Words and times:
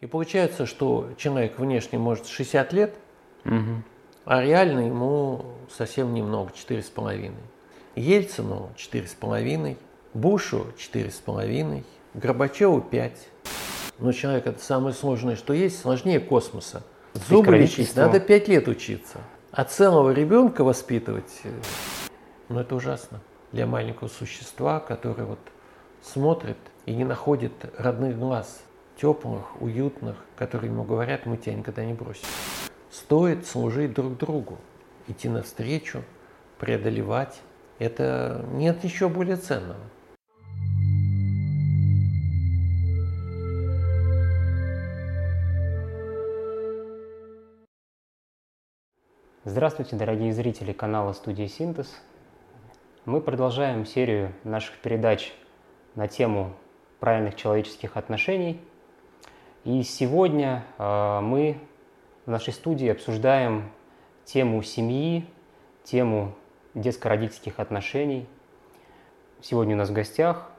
И 0.00 0.06
получается, 0.06 0.64
что 0.64 1.10
человек 1.18 1.58
внешне 1.58 1.98
может 1.98 2.26
60 2.26 2.72
лет, 2.72 2.94
угу. 3.44 3.82
а 4.24 4.40
реально 4.40 4.86
ему 4.86 5.44
совсем 5.70 6.14
немного, 6.14 6.50
4,5. 6.52 7.32
Ельцину 7.96 8.70
4,5, 8.76 9.76
Бушу 10.14 10.66
4,5, 10.78 11.84
Горбачеву 12.14 12.80
5. 12.80 13.28
Но 13.98 14.12
человек 14.12 14.46
это 14.46 14.62
самое 14.62 14.94
сложное, 14.94 15.36
что 15.36 15.52
есть, 15.52 15.78
сложнее 15.78 16.18
космоса. 16.18 16.82
Зубы 17.28 17.58
лечить 17.58 17.94
надо 17.94 18.20
5 18.20 18.48
лет 18.48 18.68
учиться. 18.68 19.18
А 19.52 19.64
целого 19.64 20.12
ребенка 20.12 20.64
воспитывать, 20.64 21.40
э, 21.42 21.50
ну 22.48 22.60
это 22.60 22.74
ужасно 22.76 23.20
для 23.52 23.66
маленького 23.66 24.08
существа, 24.08 24.78
который 24.80 25.24
вот 25.24 25.40
смотрит 26.02 26.56
и 26.86 26.94
не 26.94 27.04
находит 27.04 27.52
родных 27.76 28.16
глаз, 28.16 28.62
теплых, 29.00 29.60
уютных, 29.62 30.16
которые 30.36 30.70
ему 30.70 30.84
говорят, 30.84 31.24
мы 31.24 31.38
тебя 31.38 31.54
никогда 31.54 31.84
не 31.84 31.94
бросим. 31.94 32.26
Стоит 32.90 33.46
служить 33.46 33.94
друг 33.94 34.18
другу, 34.18 34.58
идти 35.08 35.28
навстречу, 35.28 36.02
преодолевать. 36.58 37.40
Это 37.78 38.44
нет 38.52 38.84
ничего 38.84 39.08
более 39.08 39.36
ценного. 39.36 39.80
Здравствуйте, 49.44 49.96
дорогие 49.96 50.34
зрители 50.34 50.72
канала 50.72 51.14
Студия 51.14 51.48
Синтез. 51.48 51.90
Мы 53.06 53.22
продолжаем 53.22 53.86
серию 53.86 54.34
наших 54.44 54.76
передач 54.78 55.32
на 55.94 56.06
тему 56.06 56.54
правильных 57.00 57.36
человеческих 57.36 57.96
отношений. 57.96 58.60
И 59.64 59.82
сегодня 59.82 60.64
э, 60.78 61.20
мы 61.20 61.58
в 62.24 62.30
нашей 62.30 62.54
студии 62.54 62.88
обсуждаем 62.88 63.70
тему 64.24 64.62
семьи, 64.62 65.26
тему 65.84 66.34
детско-родительских 66.72 67.60
отношений. 67.60 68.26
Сегодня 69.42 69.74
у 69.74 69.78
нас 69.78 69.90
в 69.90 69.92
гостях 69.92 70.50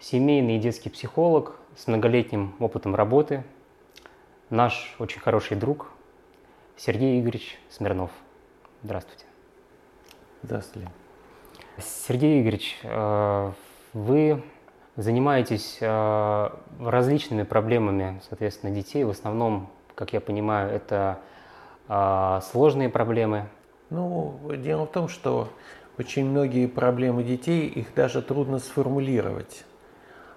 семейный 0.00 0.56
и 0.56 0.58
детский 0.58 0.90
психолог 0.90 1.56
с 1.76 1.86
многолетним 1.86 2.56
опытом 2.58 2.96
работы, 2.96 3.44
наш 4.50 4.96
очень 4.98 5.20
хороший 5.20 5.56
друг 5.56 5.92
Сергей 6.76 7.20
Игоревич 7.20 7.58
Смирнов. 7.70 8.10
Здравствуйте. 8.82 9.24
Здравствуйте. 10.42 10.90
Сергей 11.78 12.42
Игоревич, 12.42 12.76
э, 12.82 13.52
вы 13.92 14.42
занимаетесь 14.96 15.78
э, 15.80 16.50
различными 16.80 17.42
проблемами, 17.42 18.20
соответственно, 18.28 18.74
детей. 18.74 19.04
В 19.04 19.10
основном, 19.10 19.70
как 19.94 20.12
я 20.12 20.20
понимаю, 20.20 20.70
это 20.70 21.18
э, 21.88 22.40
сложные 22.50 22.88
проблемы. 22.88 23.48
Ну, 23.90 24.38
дело 24.56 24.86
в 24.86 24.90
том, 24.90 25.08
что 25.08 25.48
очень 25.98 26.26
многие 26.26 26.66
проблемы 26.66 27.22
детей, 27.22 27.68
их 27.68 27.94
даже 27.94 28.22
трудно 28.22 28.58
сформулировать. 28.58 29.64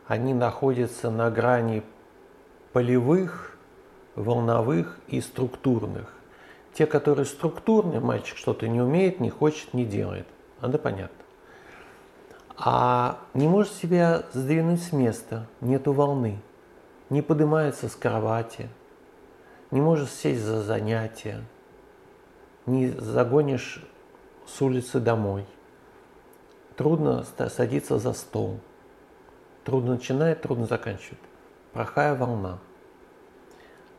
Они 0.08 0.34
находятся 0.34 1.10
на 1.10 1.30
грани 1.30 1.84
полевых, 2.74 3.58
волновых 4.16 5.00
и 5.08 5.22
структурных. 5.22 6.14
Те, 6.74 6.86
которые 6.86 7.26
структурные, 7.26 8.00
мальчик 8.00 8.38
что-то 8.38 8.68
не 8.68 8.82
умеет, 8.82 9.20
не 9.20 9.30
хочет, 9.30 9.74
не 9.74 9.86
делает. 9.86 10.28
Это 10.62 10.78
понятно. 10.78 11.19
А 12.62 13.20
не 13.34 13.48
может 13.48 13.72
себя 13.72 14.24
сдвинуть 14.34 14.84
с 14.84 14.92
места, 14.92 15.48
нету 15.62 15.94
волны, 15.94 16.42
не 17.10 17.22
поднимается 17.22 17.88
с 17.88 17.96
кровати, 17.96 18.68
не 19.72 19.80
может 19.80 20.10
сесть 20.10 20.42
за 20.42 20.62
занятия, 20.62 21.42
не 22.66 22.90
загонишь 22.90 23.82
с 24.46 24.62
улицы 24.62 25.00
домой. 25.00 25.46
Трудно 26.76 27.24
садиться 27.48 27.98
за 27.98 28.12
стол. 28.12 28.60
Трудно 29.64 29.94
начинает, 29.94 30.42
трудно 30.42 30.66
заканчивает. 30.66 31.20
Плохая 31.72 32.14
волна. 32.14 32.60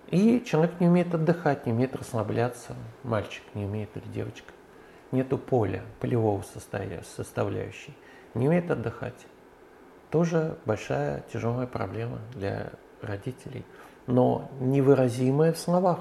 И 0.09 0.45
человек 0.45 0.81
не 0.81 0.89
умеет 0.89 1.15
отдыхать, 1.15 1.65
не 1.65 1.73
умеет 1.73 1.97
расслабляться. 1.97 2.75
Мальчик 3.05 3.43
не 3.55 3.65
умеет 3.65 3.97
или 3.97 4.07
девочка. 4.13 4.53
Нету 5.13 5.39
поля, 5.39 5.83
полевого 6.01 6.43
составляющей. 6.43 7.95
Не 8.35 8.49
умеет 8.49 8.71
отдыхать. 8.71 9.27
Тоже 10.11 10.57
большая 10.65 11.23
тяжелая 11.33 11.67
проблема 11.67 12.19
для 12.35 12.71
родителей, 13.03 13.65
но 14.07 14.51
невыразимая 14.61 15.53
в 15.53 15.59
словах. 15.59 16.01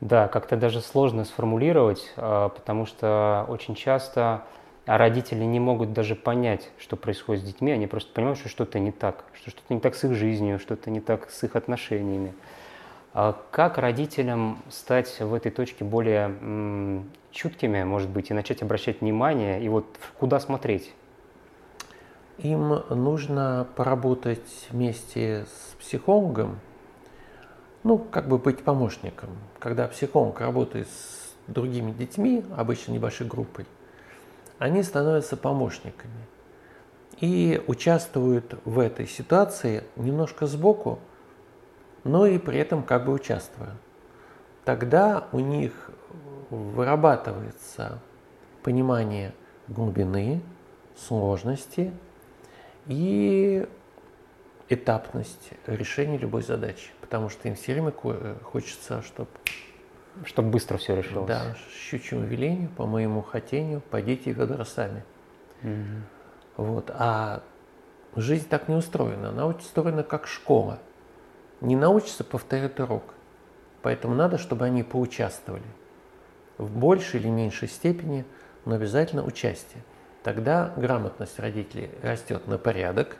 Да, 0.00 0.26
как-то 0.26 0.56
даже 0.56 0.80
сложно 0.80 1.24
сформулировать, 1.24 2.12
а, 2.16 2.48
потому 2.48 2.86
что 2.86 3.46
очень 3.48 3.74
часто 3.74 4.44
родители 4.84 5.44
не 5.44 5.60
могут 5.60 5.92
даже 5.92 6.16
понять, 6.16 6.70
что 6.78 6.96
происходит 6.96 7.44
с 7.44 7.46
детьми, 7.46 7.70
они 7.70 7.86
просто 7.86 8.12
понимают, 8.12 8.38
что 8.38 8.48
что-то 8.48 8.78
не 8.80 8.90
так, 8.90 9.24
что 9.34 9.50
что-то 9.50 9.72
не 9.72 9.80
так 9.80 9.94
с 9.94 10.02
их 10.04 10.14
жизнью, 10.14 10.58
что-то 10.58 10.90
не 10.90 11.00
так 11.00 11.30
с 11.30 11.44
их 11.44 11.54
отношениями. 11.54 12.34
А 13.14 13.38
как 13.50 13.76
родителям 13.76 14.62
стать 14.70 15.20
в 15.20 15.34
этой 15.34 15.52
точке 15.52 15.84
более 15.84 17.04
чуткими, 17.30 17.82
может 17.84 18.08
быть, 18.08 18.30
и 18.30 18.34
начать 18.34 18.62
обращать 18.62 19.02
внимание, 19.02 19.62
и 19.62 19.68
вот 19.68 19.84
куда 20.18 20.40
смотреть? 20.40 20.94
Им 22.38 22.68
нужно 22.88 23.66
поработать 23.76 24.68
вместе 24.70 25.44
с 25.44 25.74
психологом, 25.74 26.58
ну, 27.84 27.98
как 27.98 28.28
бы 28.28 28.38
быть 28.38 28.64
помощником. 28.64 29.30
Когда 29.58 29.86
психолог 29.88 30.40
работает 30.40 30.88
с 30.88 31.34
другими 31.48 31.92
детьми, 31.92 32.42
обычно 32.56 32.92
небольшой 32.92 33.26
группой, 33.26 33.66
они 34.58 34.82
становятся 34.82 35.36
помощниками 35.36 36.26
и 37.20 37.62
участвуют 37.66 38.58
в 38.64 38.78
этой 38.78 39.06
ситуации 39.06 39.84
немножко 39.96 40.46
сбоку, 40.46 40.98
но 42.04 42.26
и 42.26 42.38
при 42.38 42.58
этом 42.58 42.82
как 42.82 43.04
бы 43.04 43.12
участвуя. 43.12 43.76
Тогда 44.64 45.26
у 45.32 45.40
них 45.40 45.90
вырабатывается 46.50 48.00
понимание 48.62 49.32
глубины, 49.68 50.40
сложности 50.96 51.92
и 52.86 53.66
этапность 54.68 55.50
решения 55.66 56.18
любой 56.18 56.42
задачи. 56.42 56.90
Потому 57.00 57.28
что 57.28 57.48
им 57.48 57.54
все 57.54 57.72
время 57.72 57.92
хочется, 58.42 59.02
чтобы... 59.02 59.30
Чтобы 60.24 60.50
быстро 60.50 60.76
все 60.76 60.94
решилось. 60.94 61.26
Да, 61.26 61.56
щучьему 61.70 62.24
велению, 62.24 62.68
по 62.68 62.84
моему 62.84 63.22
хотению, 63.22 63.80
пойдите 63.80 64.32
ведра 64.32 64.64
сами. 64.66 65.04
Угу. 65.62 66.64
Вот. 66.64 66.90
А 66.90 67.42
жизнь 68.14 68.46
так 68.46 68.68
не 68.68 68.74
устроена. 68.74 69.30
Она 69.30 69.46
устроена 69.46 70.02
как 70.02 70.26
школа– 70.26 70.80
не 71.62 71.76
научатся 71.76 72.24
повторять 72.24 72.78
урок. 72.80 73.04
Поэтому 73.82 74.14
надо, 74.14 74.36
чтобы 74.36 74.66
они 74.66 74.82
поучаствовали 74.82 75.64
в 76.58 76.76
большей 76.76 77.20
или 77.20 77.28
меньшей 77.28 77.68
степени, 77.68 78.24
но 78.64 78.74
обязательно 78.74 79.24
участие. 79.24 79.82
Тогда 80.22 80.72
грамотность 80.76 81.38
родителей 81.38 81.90
растет 82.02 82.46
на 82.46 82.58
порядок, 82.58 83.16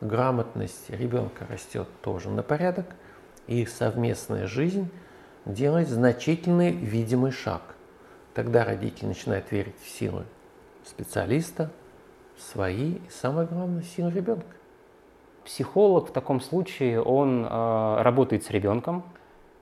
грамотность 0.00 0.88
ребенка 0.90 1.46
растет 1.48 1.88
тоже 2.02 2.30
на 2.30 2.42
порядок, 2.42 2.86
и 3.46 3.66
совместная 3.66 4.46
жизнь 4.46 4.88
делает 5.44 5.88
значительный 5.88 6.70
видимый 6.70 7.32
шаг. 7.32 7.62
Тогда 8.34 8.64
родители 8.64 9.06
начинают 9.06 9.50
верить 9.50 9.78
в 9.82 9.88
силы 9.88 10.24
специалиста, 10.84 11.70
свои 12.38 12.94
и, 12.94 13.10
самое 13.10 13.46
главное, 13.46 13.82
силы 13.82 14.12
ребенка. 14.12 14.59
Психолог 15.44 16.08
в 16.08 16.12
таком 16.12 16.40
случае, 16.40 17.02
он 17.02 17.46
э, 17.48 18.02
работает 18.02 18.44
с 18.44 18.50
ребенком, 18.50 19.04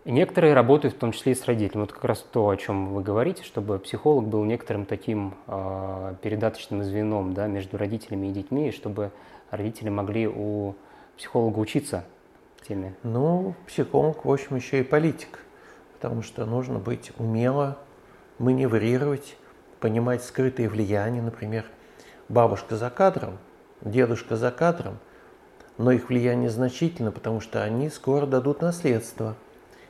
Некоторые 0.04 0.54
работают 0.54 0.94
в 0.94 0.98
том 0.98 1.12
числе 1.12 1.32
и 1.32 1.34
с 1.34 1.44
родителями. 1.44 1.82
Вот 1.82 1.92
как 1.92 2.04
раз 2.04 2.24
то, 2.32 2.48
о 2.48 2.56
чем 2.56 2.94
вы 2.94 3.02
говорите, 3.02 3.42
чтобы 3.42 3.78
психолог 3.78 4.26
был 4.26 4.42
некоторым 4.44 4.86
таким 4.86 5.34
э, 5.46 6.14
передаточным 6.22 6.82
звеном 6.82 7.34
да, 7.34 7.46
между 7.46 7.76
родителями 7.76 8.28
и 8.28 8.32
детьми, 8.32 8.68
и 8.68 8.72
чтобы 8.72 9.10
родители 9.50 9.90
могли 9.90 10.26
у 10.26 10.74
психолога 11.18 11.58
учиться 11.58 12.04
теме. 12.66 12.94
Ну, 13.02 13.54
психолог, 13.66 14.24
в 14.24 14.32
общем, 14.32 14.56
еще 14.56 14.80
и 14.80 14.82
политик, 14.82 15.40
потому 15.92 16.22
что 16.22 16.46
нужно 16.46 16.78
быть 16.78 17.12
умело 17.18 17.76
маневрировать, 18.38 19.36
понимать 19.78 20.24
скрытые 20.24 20.70
влияния, 20.70 21.20
например, 21.20 21.66
бабушка 22.30 22.76
за 22.76 22.88
кадром, 22.88 23.36
дедушка 23.82 24.36
за 24.36 24.50
кадром– 24.50 24.96
но 25.78 25.92
их 25.92 26.08
влияние 26.08 26.50
значительно, 26.50 27.12
потому 27.12 27.40
что 27.40 27.62
они 27.62 27.88
скоро 27.88 28.26
дадут 28.26 28.60
наследство. 28.60 29.36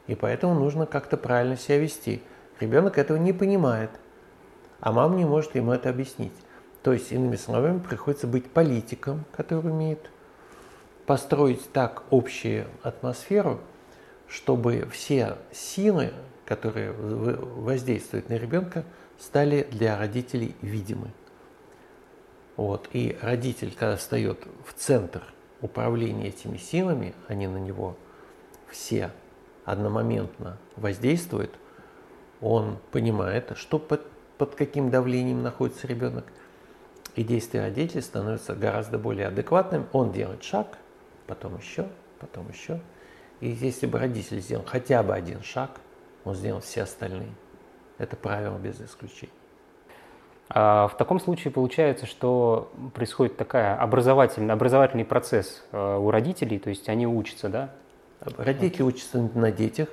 И 0.06 0.14
поэтому 0.14 0.54
нужно 0.54 0.86
как-то 0.86 1.16
правильно 1.16 1.56
себя 1.56 1.78
вести. 1.78 2.22
Ребенок 2.60 2.98
этого 2.98 3.16
не 3.16 3.32
понимает, 3.32 3.90
а 4.80 4.92
мама 4.92 5.16
не 5.16 5.24
может 5.24 5.54
ему 5.54 5.72
это 5.72 5.88
объяснить. 5.88 6.32
То 6.82 6.92
есть, 6.92 7.10
иными 7.10 7.36
словами, 7.36 7.80
приходится 7.80 8.26
быть 8.26 8.50
политиком, 8.50 9.24
который 9.32 9.70
умеет 9.70 10.10
построить 11.06 11.72
так 11.72 12.04
общую 12.10 12.66
атмосферу, 12.82 13.60
чтобы 14.28 14.86
все 14.92 15.38
силы, 15.52 16.12
которые 16.44 16.92
воздействуют 16.92 18.28
на 18.28 18.34
ребенка, 18.34 18.84
стали 19.18 19.66
для 19.70 19.98
родителей 19.98 20.54
видимы. 20.60 21.10
Вот. 22.56 22.88
И 22.92 23.16
родитель, 23.22 23.74
когда 23.78 23.96
встает 23.96 24.46
в 24.66 24.74
центр 24.74 25.22
управления 25.60 26.28
этими 26.28 26.56
силами, 26.56 27.14
они 27.28 27.46
на 27.46 27.58
него 27.58 27.96
все 28.68 29.10
одномоментно 29.64 30.58
воздействуют, 30.76 31.52
он 32.40 32.78
понимает, 32.92 33.52
что 33.56 33.78
под, 33.78 34.02
под 34.38 34.54
каким 34.54 34.90
давлением 34.90 35.42
находится 35.42 35.86
ребенок, 35.86 36.24
и 37.16 37.24
действия 37.24 37.62
родителей 37.62 38.02
становятся 38.02 38.54
гораздо 38.54 38.98
более 38.98 39.26
адекватным. 39.26 39.88
Он 39.92 40.12
делает 40.12 40.44
шаг, 40.44 40.78
потом 41.26 41.58
еще, 41.58 41.88
потом 42.20 42.48
еще. 42.48 42.80
И 43.40 43.48
если 43.48 43.86
бы 43.86 43.98
родитель 43.98 44.40
сделал 44.40 44.64
хотя 44.64 45.02
бы 45.02 45.14
один 45.14 45.42
шаг, 45.42 45.80
он 46.24 46.34
сделал 46.36 46.60
все 46.60 46.82
остальные. 46.82 47.32
Это 47.98 48.14
правило 48.14 48.56
без 48.58 48.80
исключения. 48.80 49.32
А 50.50 50.88
в 50.88 50.96
таком 50.96 51.20
случае 51.20 51.52
получается, 51.52 52.06
что 52.06 52.72
происходит 52.94 53.36
такая 53.36 53.76
образовательный, 53.76 54.54
образовательный 54.54 55.04
процесс 55.04 55.62
э, 55.72 55.96
у 55.98 56.10
родителей, 56.10 56.58
то 56.58 56.70
есть 56.70 56.88
они 56.88 57.06
учатся, 57.06 57.48
да? 57.48 57.70
Родители 58.20 58.82
учатся 58.82 59.28
на 59.34 59.52
детях, 59.52 59.88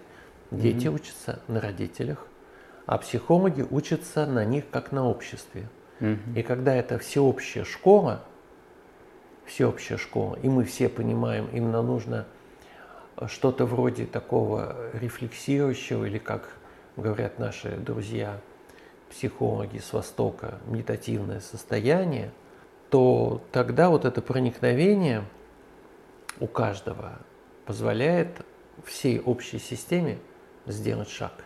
дети 0.52 0.88
mm-hmm. 0.88 0.96
учатся 0.96 1.40
на 1.48 1.60
родителях, 1.60 2.26
а 2.86 2.98
психологи 2.98 3.66
учатся 3.70 4.26
на 4.26 4.46
них 4.46 4.64
как 4.72 4.92
на 4.92 5.08
обществе. 5.08 5.68
Mm-hmm. 6.00 6.40
И 6.40 6.44
когда 6.44 6.74
это 6.74 7.00
всеобщая 7.00 7.66
школа, 7.66 8.24
всеобщая 9.46 9.98
школа, 9.98 10.38
и 10.42 10.48
мы 10.48 10.64
все 10.64 10.88
понимаем, 10.88 11.48
именно 11.52 11.82
нужно 11.82 12.26
что-то 13.28 13.66
вроде 13.66 14.06
такого 14.06 14.76
рефлексирующего, 14.94 16.06
или 16.06 16.18
как 16.18 16.50
говорят 16.96 17.40
наши 17.40 17.76
друзья, 17.76 18.40
психологи 19.10 19.78
с 19.78 19.94
Востока, 19.94 20.60
медитативное 20.68 21.40
состояние, 21.40 22.32
то 22.90 23.42
тогда 23.52 23.90
вот 23.90 24.06
это 24.06 24.22
проникновение 24.22 25.24
у 26.40 26.48
каждого 26.48 27.14
позволяет 27.66 28.46
всей 28.84 29.20
общей 29.20 29.60
системе 29.60 30.18
сделать 30.66 31.10
шаг. 31.10 31.46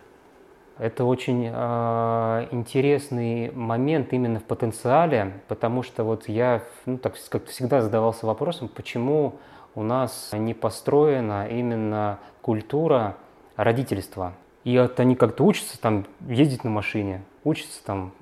Это 0.77 1.03
очень 1.03 1.49
э, 1.51 2.47
интересный 2.51 3.51
момент 3.51 4.13
именно 4.13 4.39
в 4.39 4.45
потенциале, 4.45 5.41
потому 5.49 5.83
что 5.83 6.05
вот 6.05 6.29
я 6.29 6.63
ну, 6.85 6.97
так 6.97 7.15
как 7.29 7.47
всегда 7.47 7.81
задавался 7.81 8.25
вопросом, 8.25 8.69
почему 8.69 9.35
у 9.75 9.83
нас 9.83 10.31
не 10.33 10.53
построена 10.53 11.47
именно 11.49 12.19
культура 12.41 13.17
родительства. 13.57 14.33
И 14.63 14.77
вот 14.77 14.99
они 14.99 15.15
как-то 15.15 15.43
учатся 15.43 15.79
там 15.79 16.05
ездить 16.27 16.63
на 16.63 16.69
машине, 16.69 17.23
учатся 17.43 17.83
там 17.83 18.13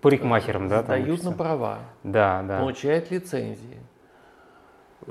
парикмахером, 0.00 0.68
да? 0.68 0.82
Дают 0.82 1.22
на 1.24 1.32
права. 1.32 1.78
Да, 2.02 2.42
да. 2.46 2.60
Получают 2.60 3.10
лицензии. 3.10 3.78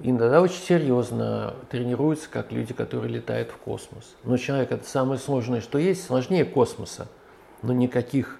Иногда 0.01 0.41
очень 0.41 0.61
серьезно 0.61 1.55
тренируются, 1.69 2.29
как 2.29 2.51
люди, 2.51 2.73
которые 2.73 3.13
летают 3.13 3.49
в 3.49 3.57
космос. 3.57 4.15
Но 4.23 4.37
человек 4.37 4.71
это 4.71 4.87
самое 4.87 5.19
сложное, 5.19 5.61
что 5.61 5.77
есть, 5.77 6.05
сложнее 6.05 6.43
космоса. 6.43 7.07
Но 7.61 7.71
никаких 7.73 8.39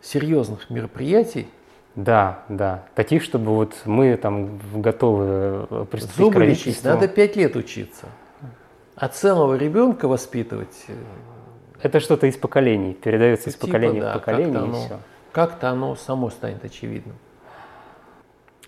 серьезных 0.00 0.70
мероприятий 0.70 1.48
да, 1.96 2.44
да. 2.50 2.84
Таких, 2.94 3.22
чтобы 3.22 3.54
вот 3.54 3.74
мы 3.86 4.16
там 4.18 4.60
готовы 4.74 5.86
приступить 5.86 6.16
Зубы 6.16 6.40
к 6.40 6.44
лечить 6.44 6.84
надо 6.84 7.08
пять 7.08 7.36
лет 7.36 7.56
учиться. 7.56 8.06
А 8.96 9.08
целого 9.08 9.54
ребенка 9.54 10.08
воспитывать... 10.08 10.84
Э, 10.88 10.94
это 11.82 12.00
что-то 12.00 12.26
из 12.26 12.36
поколений, 12.36 12.94
передается 12.94 13.50
из 13.50 13.54
типа, 13.54 13.66
поколения 13.66 14.00
да, 14.00 14.12
в 14.12 14.14
поколение 14.14 14.54
как-то 14.54 14.64
оно, 14.64 14.84
все. 14.86 14.98
Как-то 15.32 15.70
оно 15.70 15.94
само 15.96 16.30
станет 16.30 16.64
очевидным. 16.64 17.16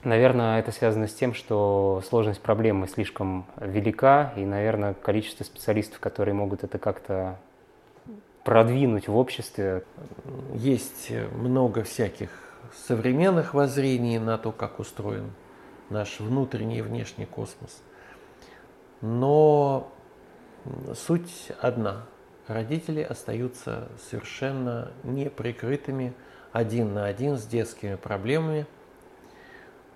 Наверное, 0.04 0.60
это 0.60 0.70
связано 0.70 1.08
с 1.08 1.14
тем, 1.14 1.32
что 1.32 2.02
сложность 2.06 2.42
проблемы 2.42 2.86
слишком 2.86 3.46
велика, 3.56 4.34
и, 4.36 4.44
наверное, 4.44 4.92
количество 4.92 5.44
специалистов, 5.44 5.98
которые 5.98 6.34
могут 6.34 6.62
это 6.62 6.78
как-то 6.78 7.38
продвинуть 8.44 9.08
в 9.08 9.16
обществе. 9.16 9.82
Есть 10.54 11.10
много 11.32 11.84
всяких 11.84 12.28
современных 12.86 13.54
воззрений 13.54 14.18
на 14.18 14.36
то, 14.36 14.52
как 14.52 14.78
устроен 14.78 15.32
наш 15.88 16.20
внутренний 16.20 16.78
и 16.78 16.82
внешний 16.82 17.24
космос. 17.24 17.82
Но 19.00 19.90
суть 20.94 21.52
одна. 21.60 22.06
Родители 22.46 23.02
остаются 23.02 23.88
совершенно 24.10 24.92
неприкрытыми 25.04 26.14
один 26.52 26.94
на 26.94 27.06
один 27.06 27.36
с 27.36 27.44
детскими 27.44 27.96
проблемами. 27.96 28.66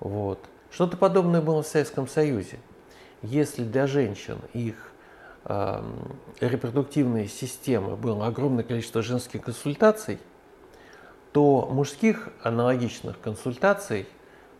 Вот. 0.00 0.38
Что-то 0.70 0.97
подобное 0.97 1.41
было 1.41 1.62
в 1.62 1.67
Советском 1.67 2.06
Союзе. 2.09 2.59
Если 3.23 3.64
для 3.64 3.87
женщин 3.87 4.38
их 4.53 4.93
э, 5.44 5.82
репродуктивной 6.41 7.29
системы 7.29 7.97
было 7.97 8.26
огромное 8.26 8.64
количество 8.64 9.03
женских 9.03 9.43
консультаций– 9.43 10.19
то 11.32 11.67
мужских 11.70 12.29
аналогичных 12.43 13.20
консультаций 13.20 14.06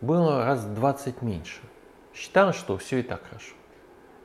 было 0.01 0.43
раз 0.43 0.63
в 0.63 0.73
20 0.73 1.21
меньше. 1.21 1.61
Считалось, 2.13 2.55
что 2.55 2.77
все 2.77 2.99
и 2.99 3.03
так 3.03 3.23
хорошо. 3.23 3.53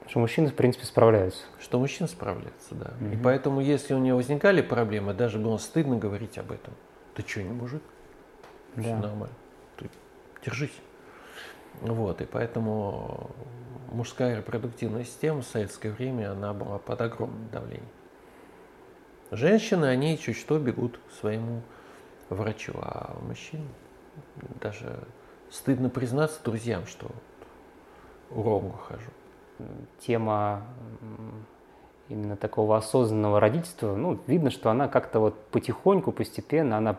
Что 0.09 0.21
мужчины, 0.21 0.49
в 0.49 0.55
принципе, 0.55 0.87
справляются. 0.87 1.43
Что 1.61 1.79
мужчины 1.79 2.09
справляются, 2.09 2.75
да. 2.75 2.93
Угу. 3.01 3.15
И 3.15 3.17
поэтому, 3.17 3.61
если 3.61 3.93
у 3.93 3.99
него 3.99 4.17
возникали 4.17 4.63
проблемы, 4.63 5.13
даже 5.13 5.39
было 5.39 5.59
стыдно 5.59 5.97
говорить 5.97 6.39
об 6.39 6.51
этом. 6.51 6.73
Ты 7.15 7.23
что, 7.27 7.43
не 7.43 7.53
мужик? 7.53 7.83
Да. 8.75 8.83
Все 8.83 8.97
нормально. 8.97 9.35
Ты 9.77 9.91
держись. 10.45 10.81
Вот, 11.83 12.23
и 12.23 12.25
поэтому 12.25 13.31
мужская 13.93 14.39
репродуктивная 14.39 15.05
система 15.05 15.43
в 15.43 15.47
советское 15.47 15.91
время, 15.91 16.33
она 16.33 16.55
была 16.55 16.79
под 16.79 17.01
огромным 17.01 17.49
давлением. 17.51 17.89
Женщины, 19.31 19.87
они 19.87 20.19
чуть 20.19 20.39
что 20.39 20.59
бегут 20.59 20.99
к 20.99 21.13
своему 21.21 21.61
врачу, 22.31 22.73
а 22.77 23.15
у 23.21 23.25
мужчин 23.27 23.69
даже 24.61 25.05
стыдно 25.51 25.91
признаться 25.91 26.43
друзьям, 26.43 26.87
что 26.87 27.11
урологу 28.31 28.79
хожу. 28.79 29.11
Тема 30.01 30.63
именно 32.09 32.37
такого 32.37 32.77
осознанного 32.77 33.39
родительства, 33.39 33.95
ну, 33.95 34.19
видно, 34.27 34.51
что 34.51 34.71
она 34.71 34.89
как-то 34.89 35.21
вот 35.21 35.39
потихоньку, 35.51 36.11
постепенно, 36.11 36.79
она 36.79 36.97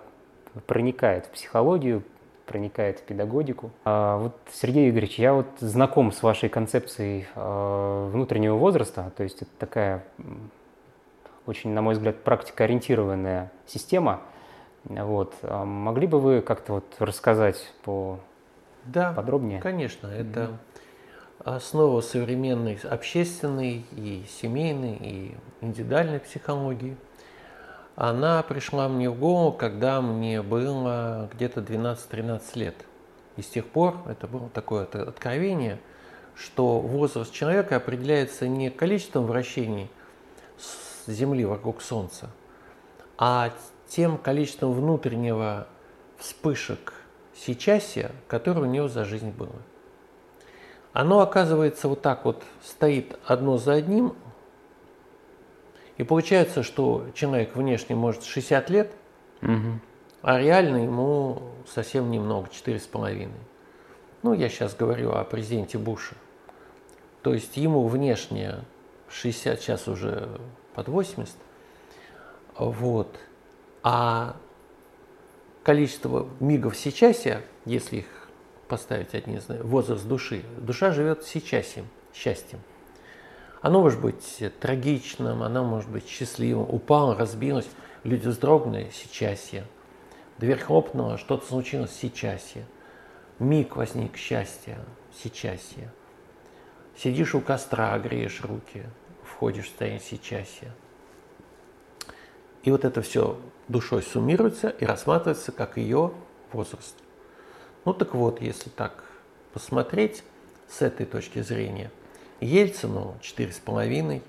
проникает 0.67 1.25
в 1.25 1.29
психологию, 1.29 2.03
проникает 2.45 2.99
в 2.99 3.03
педагогику. 3.03 3.71
А 3.85 4.17
вот, 4.17 4.35
Сергей 4.51 4.89
Игоревич, 4.89 5.17
я 5.17 5.33
вот 5.33 5.47
знаком 5.59 6.11
с 6.11 6.21
вашей 6.21 6.49
концепцией 6.49 7.27
э, 7.33 8.09
внутреннего 8.11 8.55
возраста, 8.55 9.11
то 9.17 9.23
есть 9.23 9.41
это 9.41 9.51
такая 9.57 10.03
очень, 11.47 11.71
на 11.71 11.81
мой 11.81 11.95
взгляд, 11.95 12.23
практикоориентированная 12.23 13.51
система– 13.65 14.21
вот. 14.85 15.35
А 15.43 15.65
могли 15.65 16.07
бы 16.07 16.19
вы 16.19 16.41
как-то 16.41 16.73
вот 16.73 16.85
рассказать 16.99 17.71
по 17.83 18.19
да, 18.85 19.13
подробнее? 19.13 19.61
конечно. 19.61 20.07
Это 20.07 20.41
mm-hmm. 20.41 20.57
Основа 21.39 22.01
современной 22.01 22.79
общественной 22.83 23.85
и 23.91 24.25
семейной 24.41 24.95
и 24.95 25.37
индивидуальной 25.61 26.19
психологии. 26.19 26.97
Она 27.95 28.43
пришла 28.43 28.87
мне 28.87 29.09
в 29.09 29.19
голову, 29.19 29.51
когда 29.51 30.01
мне 30.01 30.41
было 30.41 31.29
где-то 31.33 31.61
12-13 31.61 32.41
лет. 32.55 32.75
И 33.35 33.41
с 33.41 33.47
тех 33.47 33.65
пор 33.67 33.97
это 34.07 34.27
было 34.27 34.49
такое 34.49 34.85
откровение, 34.85 35.79
что 36.35 36.79
возраст 36.79 37.33
человека 37.33 37.77
определяется 37.77 38.47
не 38.47 38.69
количеством 38.69 39.25
вращений 39.25 39.89
Земли 41.07 41.45
вокруг 41.45 41.81
Солнца, 41.81 42.29
а 43.17 43.51
тем 43.87 44.17
количеством 44.17 44.73
внутреннего 44.73 45.67
вспышек 46.17 46.93
сейчасия, 47.35 48.11
которое 48.27 48.61
у 48.61 48.65
него 48.65 48.87
за 48.87 49.05
жизнь 49.05 49.31
было. 49.31 49.55
Оно, 50.93 51.19
оказывается, 51.21 51.87
вот 51.87 52.01
так 52.01 52.25
вот 52.25 52.43
стоит 52.63 53.17
одно 53.25 53.57
за 53.57 53.73
одним, 53.73 54.15
и 55.97 56.03
получается, 56.03 56.63
что 56.63 57.05
человек 57.13 57.55
внешне 57.55 57.95
может 57.95 58.23
60 58.23 58.69
лет, 58.69 58.91
угу. 59.41 59.79
а 60.21 60.39
реально 60.39 60.77
ему 60.77 61.41
совсем 61.67 62.09
немного, 62.09 62.47
4,5. 62.47 63.29
Ну, 64.23 64.33
я 64.33 64.49
сейчас 64.49 64.75
говорю 64.75 65.11
о 65.11 65.23
президенте 65.23 65.77
Буше. 65.77 66.15
То 67.21 67.33
есть 67.33 67.57
ему 67.57 67.87
внешне 67.87 68.63
60, 69.09 69.59
сейчас 69.59 69.87
уже 69.87 70.29
под 70.73 70.87
80. 70.87 71.35
Вот. 72.57 73.15
А 73.83 74.37
количество 75.63 76.27
мигов 76.39 76.77
сейчас, 76.77 77.25
если 77.65 77.97
их 77.97 78.18
поставить 78.69 79.13
одни 79.13 79.39
возраст 79.61 80.07
души. 80.07 80.43
Душа 80.57 80.91
живет 80.91 81.25
сейчас 81.25 81.75
счастьем. 82.13 82.59
Оно 83.61 83.81
может 83.81 83.99
быть 83.99 84.41
трагичным, 84.61 85.43
оно 85.43 85.65
может 85.65 85.89
быть 85.89 86.07
счастливым. 86.07 86.69
Упало, 86.69 87.15
разбилось, 87.15 87.67
люди 88.03 88.27
вздрогнули, 88.27 88.89
сейчас. 88.93 89.51
Дверь 90.37 90.59
хлопнула, 90.59 91.17
что-то 91.17 91.45
случилось, 91.45 91.91
сейчас. 91.91 92.53
Миг 93.39 93.75
возник 93.75 94.15
счастья, 94.15 94.79
сейчас. 95.21 95.59
Сидишь 96.97 97.35
у 97.35 97.41
костра, 97.41 97.97
греешь 97.99 98.41
руки, 98.41 98.83
входишь 99.23 99.65
в 99.65 99.69
состояние 99.69 100.01
сейчас. 100.01 100.47
И 102.63 102.71
вот 102.71 102.85
это 102.85 103.01
все 103.01 103.39
душой 103.67 104.03
суммируется 104.03 104.69
и 104.69 104.85
рассматривается 104.85 105.51
как 105.51 105.77
ее 105.77 106.13
возраст. 106.51 106.95
Ну 107.85 107.93
так 107.93 108.13
вот, 108.13 108.41
если 108.41 108.69
так 108.69 109.03
посмотреть 109.53 110.23
с 110.67 110.81
этой 110.81 111.05
точки 111.05 111.41
зрения, 111.41 111.91
Ельцину 112.39 113.15
4,5, 113.21 114.21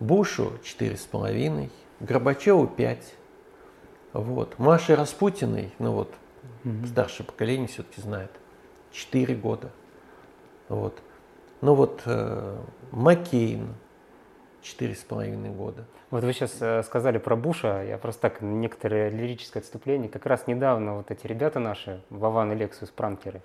Бушу 0.00 0.52
4,5, 0.64 1.70
Горбачеву 2.00 2.66
5, 2.66 3.14
вот. 4.12 4.58
Маше 4.58 4.96
Распутиной, 4.96 5.72
ну 5.78 5.92
вот, 5.92 6.14
mm-hmm. 6.64 6.86
старшее 6.88 7.26
поколение 7.26 7.68
все-таки 7.68 8.00
знает, 8.00 8.30
4 8.92 9.34
года. 9.36 9.70
Вот. 10.68 10.98
Ну 11.60 11.74
вот 11.74 12.02
э, 12.06 12.58
Маккейн, 12.90 13.74
четыре 14.62 14.94
с 14.94 15.00
половиной 15.00 15.50
года. 15.50 15.84
Вот 16.10 16.24
вы 16.24 16.32
сейчас 16.32 16.56
э, 16.60 16.82
сказали 16.82 17.18
про 17.18 17.36
Буша, 17.36 17.82
я 17.84 17.98
просто 17.98 18.22
так, 18.22 18.40
некоторое 18.40 19.10
лирическое 19.10 19.62
отступление. 19.62 20.08
Как 20.08 20.26
раз 20.26 20.46
недавно 20.46 20.96
вот 20.96 21.10
эти 21.10 21.26
ребята 21.26 21.58
наши, 21.58 22.00
Вован 22.10 22.52
и 22.52 22.54
Лексус, 22.54 22.90
пранкеры, 22.90 23.40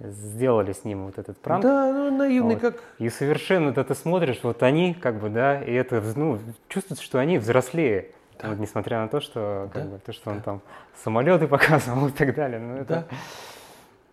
сделали 0.00 0.72
с 0.72 0.84
ним 0.84 1.06
вот 1.06 1.18
этот 1.18 1.38
пранк. 1.38 1.62
Да, 1.62 1.92
ну 1.92 2.16
наивный 2.16 2.54
вот. 2.54 2.62
как. 2.62 2.82
И 2.98 3.08
совершенно 3.10 3.72
да, 3.72 3.84
ты 3.84 3.94
смотришь, 3.94 4.40
вот 4.42 4.62
они 4.62 4.94
как 4.94 5.20
бы, 5.20 5.28
да, 5.28 5.62
и 5.62 5.72
это, 5.72 6.02
ну, 6.16 6.38
чувствуется, 6.68 7.04
что 7.04 7.18
они 7.18 7.38
взрослее. 7.38 8.10
Да. 8.40 8.48
Вот, 8.48 8.58
несмотря 8.58 9.00
на 9.00 9.08
то, 9.08 9.20
что, 9.20 9.70
как 9.72 9.84
да. 9.84 9.88
бы, 9.90 9.98
то, 9.98 10.12
что 10.12 10.24
да. 10.26 10.30
он 10.32 10.42
там 10.42 10.62
самолеты 11.02 11.46
показывал 11.48 12.08
и 12.08 12.12
так 12.12 12.34
далее. 12.34 12.58
Ну, 12.58 12.74
это... 12.76 13.06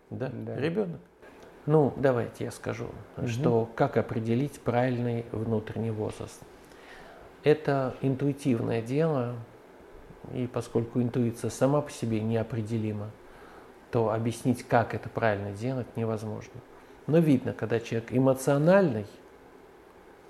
да. 0.09 0.29
да, 0.29 0.31
да, 0.31 0.59
ребенок. 0.59 0.99
Ну, 1.67 1.93
давайте 1.97 2.45
я 2.45 2.51
скажу, 2.51 2.87
угу. 3.17 3.27
что 3.27 3.69
как 3.75 3.97
определить 3.97 4.59
правильный 4.61 5.25
внутренний 5.33 5.91
возраст. 5.91 6.41
Это 7.43 7.93
интуитивное 8.01 8.81
дело, 8.81 9.35
и 10.33 10.47
поскольку 10.47 11.01
интуиция 11.01 11.49
сама 11.49 11.81
по 11.81 11.91
себе 11.91 12.21
неопределима, 12.21 13.11
то 13.91 14.11
объяснить, 14.11 14.63
как 14.63 14.95
это 14.95 15.09
правильно 15.09 15.51
делать, 15.51 15.87
невозможно. 15.97 16.61
Но 17.05 17.19
видно, 17.19 17.51
когда 17.51 17.81
человек 17.81 18.13
эмоциональный, 18.13 19.05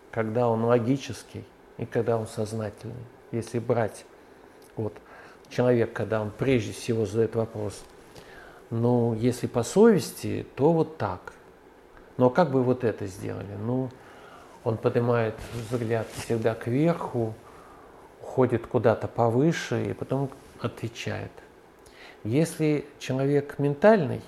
когда 0.10 0.50
он 0.50 0.64
логический 0.66 1.44
и 1.78 1.86
когда 1.86 2.18
он 2.18 2.26
сознательный. 2.26 2.96
Если 3.32 3.60
брать 3.60 4.06
вот 4.76 4.94
человек, 5.50 5.94
когда 5.94 6.20
он 6.20 6.32
прежде 6.32 6.72
всего 6.72 7.06
задает 7.06 7.36
вопрос– 7.36 7.84
ну, 8.70 9.14
если 9.14 9.48
по 9.48 9.64
совести, 9.64 10.46
то 10.56 10.74
вот 10.74 10.98
так. 10.98 11.34
Но 12.18 12.30
как 12.30 12.52
бы 12.52 12.64
вот 12.64 12.84
это 12.84 13.06
сделали? 13.08 13.56
Ну, 13.60 13.90
он 14.64 14.78
поднимает 14.78 15.36
взгляд 15.72 16.08
всегда 16.16 16.54
кверху, 16.54 17.34
уходит 18.22 18.68
куда-то 18.68 19.08
повыше 19.08 19.86
и 19.86 19.94
потом 19.94 20.30
отвечает. 20.60 21.32
Если 22.24 22.86
человек 23.00 23.58
ментальный, 23.60 24.22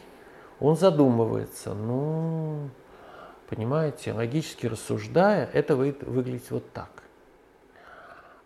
он 0.62 0.77
задумывается, 0.77 1.74
ну, 1.74 2.69
понимаете, 3.50 4.13
логически 4.13 4.67
рассуждая, 4.67 5.50
это 5.51 5.75
выглядит 5.75 6.50
вот 6.51 6.72
так. 6.72 7.03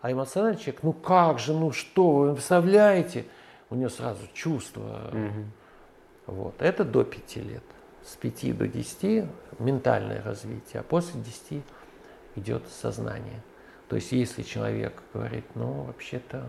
А 0.00 0.10
эмоциональный 0.10 0.58
человек, 0.58 0.82
ну 0.82 0.92
как 0.92 1.38
же, 1.38 1.52
ну 1.52 1.70
что 1.70 2.10
вы, 2.10 2.34
представляете? 2.34 3.26
У 3.70 3.74
него 3.76 3.88
сразу 3.88 4.26
чувство. 4.34 5.10
Угу 5.12 5.44
вот. 6.26 6.60
Это 6.60 6.84
до 6.84 7.04
5 7.04 7.36
лет. 7.36 7.62
С 8.04 8.16
5 8.16 8.58
до 8.58 8.68
10 8.68 9.26
ментальное 9.58 10.22
развитие, 10.22 10.80
а 10.80 10.82
после 10.82 11.20
10 11.20 11.62
идет 12.36 12.68
сознание. 12.68 13.42
То 13.88 13.96
есть 13.96 14.12
если 14.12 14.42
человек 14.42 15.02
говорит, 15.12 15.44
ну 15.54 15.84
вообще-то 15.84 16.44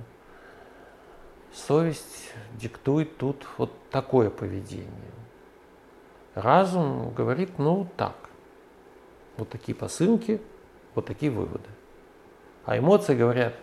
совесть 1.54 2.34
диктует 2.54 3.18
тут 3.18 3.46
вот 3.58 3.72
такое 3.90 4.30
поведение. 4.30 4.90
Разум 6.34 7.14
говорит, 7.14 7.58
ну 7.58 7.88
так. 7.96 8.16
Вот 9.38 9.50
такие 9.50 9.76
посылки, 9.76 10.42
вот 10.94 11.06
такие 11.06 11.32
выводы. 11.32 11.70
А 12.66 12.78
эмоции 12.78 13.16
говорят, 13.16 13.54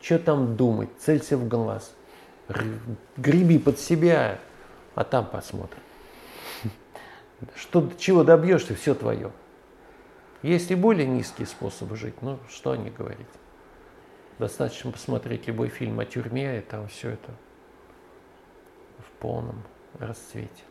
что 0.00 0.18
там 0.18 0.56
думать, 0.56 0.90
целься 0.98 1.36
в 1.36 1.48
глаз, 1.48 1.94
греби 3.16 3.58
под 3.58 3.78
себя, 3.78 4.38
а 4.94 5.04
там 5.04 5.26
посмотрим. 5.26 5.82
Что, 7.56 7.90
чего 7.98 8.22
добьешься, 8.22 8.74
все 8.74 8.94
твое. 8.94 9.32
Есть 10.42 10.70
и 10.70 10.74
более 10.74 11.06
низкие 11.06 11.46
способы 11.46 11.96
жить, 11.96 12.20
ну 12.22 12.38
что 12.48 12.72
они 12.72 12.90
говорить. 12.90 13.26
Достаточно 14.38 14.90
посмотреть 14.90 15.46
любой 15.46 15.68
фильм 15.68 15.98
о 16.00 16.04
тюрьме, 16.04 16.58
и 16.58 16.60
там 16.60 16.88
все 16.88 17.10
это 17.10 17.30
в 18.98 19.10
полном 19.20 19.62
расцвете. 19.98 20.62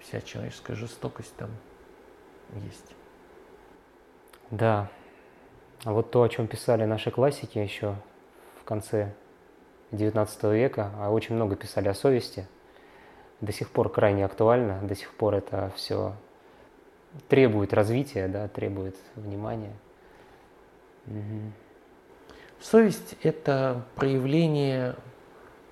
Вся 0.00 0.20
человеческая 0.20 0.76
жестокость 0.76 1.34
там 1.36 1.50
есть. 2.64 2.94
Да. 4.50 4.88
А 5.84 5.92
вот 5.92 6.10
то, 6.10 6.22
о 6.22 6.28
чем 6.28 6.46
писали 6.46 6.84
наши 6.84 7.10
классики 7.10 7.58
еще 7.58 7.96
в 8.60 8.64
конце 8.64 9.14
XIX 9.92 10.54
века, 10.54 10.90
а 10.96 11.10
очень 11.10 11.34
много 11.34 11.56
писали 11.56 11.88
о 11.88 11.94
совести– 11.94 12.46
до 13.40 13.52
сих 13.52 13.70
пор 13.70 13.90
крайне 13.90 14.24
актуально, 14.24 14.80
до 14.82 14.94
сих 14.94 15.12
пор 15.12 15.34
это 15.34 15.72
все 15.76 16.14
требует 17.28 17.72
развития, 17.72 18.28
да, 18.28 18.48
требует 18.48 18.96
внимания. 19.14 19.72
Угу. 21.06 21.52
Совесть– 22.60 23.16
это 23.22 23.84
проявление 23.94 24.96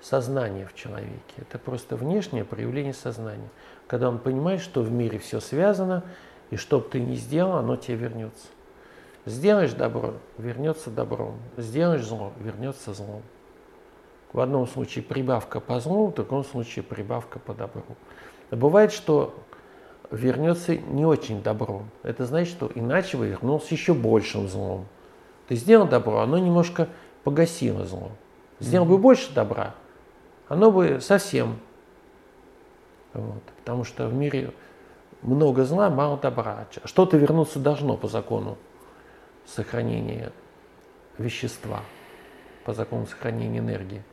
сознания 0.01 0.65
в 0.65 0.73
человеке. 0.73 1.35
Это 1.37 1.59
просто 1.59 1.95
внешнее 1.95 2.45
проявление 2.45 2.93
сознания. 2.93 3.49
Когда 3.87 4.09
он 4.09 4.19
понимает, 4.19 4.61
что 4.61 4.81
в 4.81 4.91
мире 4.91 5.19
все 5.19 5.39
связано, 5.39 6.03
и 6.49 6.55
что 6.55 6.79
бы 6.79 6.87
ты 6.87 6.99
ни 6.99 7.15
сделал, 7.15 7.57
оно 7.57 7.75
тебе 7.75 7.97
вернется. 7.97 8.47
Сделаешь 9.25 9.73
добро– 9.73 10.13
вернется 10.37 10.89
добром. 10.89 11.37
Сделаешь 11.57 12.05
зло– 12.05 12.31
вернется 12.39 12.93
злом. 12.93 13.21
В 14.33 14.39
одном 14.39 14.67
случае 14.67 15.03
прибавка 15.03 15.59
по 15.59 15.79
злу, 15.79 16.07
в 16.07 16.13
другом 16.13 16.43
случае 16.43 16.83
прибавка 16.83 17.39
по 17.39 17.53
добру. 17.53 17.83
Бывает, 18.51 18.91
что 18.91 19.33
вернется 20.11 20.77
не 20.77 21.05
очень 21.05 21.41
добром. 21.41 21.89
Это 22.03 22.25
значит, 22.25 22.53
что 22.53 22.71
иначе 22.73 23.17
бы 23.17 23.27
вернулся 23.27 23.73
еще 23.73 23.93
большим 23.93 24.47
злом. 24.47 24.85
Ты 25.47 25.55
сделал 25.55 25.87
добро, 25.87 26.19
оно 26.19 26.37
немножко 26.37 26.89
погасило 27.23 27.85
зло. 27.85 28.11
Сделал 28.59 28.85
mm-hmm. 28.85 28.89
бы 28.89 28.97
больше 28.97 29.33
добра, 29.33 29.75
оно 30.47 30.71
бы 30.71 30.99
совсем. 31.01 31.59
Вот. 33.13 33.43
Потому 33.59 33.83
что 33.83 34.07
в 34.07 34.13
мире 34.13 34.51
много 35.21 35.63
зла, 35.63 35.89
мало 35.89 36.17
добра. 36.17 36.67
Что-то 36.83 37.17
вернуться 37.17 37.59
должно 37.59 37.97
по 37.97 38.07
закону 38.07 38.57
сохранения 39.45 40.31
вещества, 41.17 41.81
по 42.65 42.73
закону 42.73 43.07
сохранения 43.07 43.59
энергии. 43.59 44.03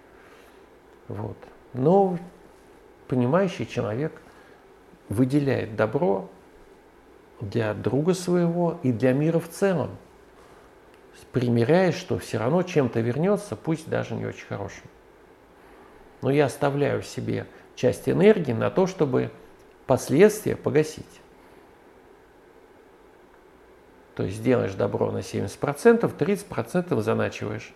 Вот. 1.08 1.36
Но 1.72 2.18
понимающий 3.08 3.66
человек 3.66 4.12
выделяет 5.08 5.76
добро 5.76 6.30
для 7.40 7.74
друга 7.74 8.14
своего 8.14 8.78
и 8.82 8.92
для 8.92 9.12
мира 9.12 9.38
в 9.38 9.48
целом, 9.48 9.90
примиряясь, 11.32 11.96
что 11.96 12.18
все 12.18 12.38
равно 12.38 12.62
чем-то 12.62 13.00
вернется, 13.00 13.56
пусть 13.56 13.88
даже 13.88 14.14
не 14.14 14.26
очень 14.26 14.46
хорошим. 14.46 14.84
Но 16.22 16.30
я 16.30 16.46
оставляю 16.46 17.02
себе 17.02 17.46
часть 17.74 18.08
энергии 18.08 18.52
на 18.52 18.70
то, 18.70 18.86
чтобы 18.86 19.30
последствия 19.86 20.56
погасить. 20.56 21.20
То 24.14 24.22
есть 24.22 24.42
делаешь 24.42 24.74
добро 24.74 25.10
на 25.10 25.18
70%, 25.18 26.16
30% 26.16 27.00
заначиваешь 27.02 27.74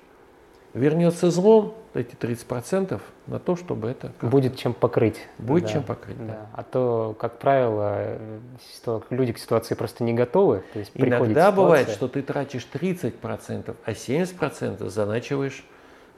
вернется 0.79 1.31
злом, 1.31 1.75
эти 1.95 2.15
30% 2.15 3.01
на 3.27 3.39
то, 3.39 3.57
чтобы 3.57 3.89
это... 3.89 4.13
Будет 4.23 4.57
чем 4.57 4.73
покрыть. 4.73 5.21
Будет 5.39 5.65
да. 5.65 5.69
чем 5.71 5.83
покрыть, 5.83 6.19
да. 6.19 6.27
да. 6.27 6.47
А 6.55 6.63
то, 6.63 7.17
как 7.19 7.39
правило, 7.39 8.19
люди 9.11 9.33
к 9.33 9.39
ситуации 9.39 9.75
просто 9.75 10.05
не 10.05 10.15
готовы. 10.15 10.63
То 10.73 10.79
есть 10.79 10.93
Иногда 10.95 11.53
бывает, 11.53 11.89
что 11.89 12.09
ты 12.09 12.23
тратишь 12.23 12.67
30%, 12.73 13.77
а 13.85 13.93
70% 13.93 14.89
заначиваешь 14.89 15.65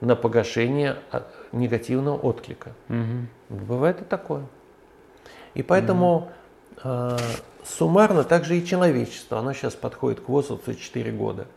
на 0.01 0.15
погашение 0.15 0.97
а, 1.11 1.27
негативного 1.51 2.17
отклика. 2.17 2.71
Угу. 2.89 3.59
Бывает 3.67 4.01
и 4.01 4.05
такое. 4.05 4.43
И 5.53 5.63
поэтому 5.63 6.31
mm-hmm. 6.77 7.17
э, 7.17 7.17
суммарно 7.65 8.23
также 8.23 8.57
и 8.57 8.65
человечество, 8.65 9.39
оно 9.39 9.53
сейчас 9.53 9.75
подходит 9.75 10.21
к 10.21 10.29
возрасту 10.29 10.73
4 10.73 11.11
года. 11.11 11.47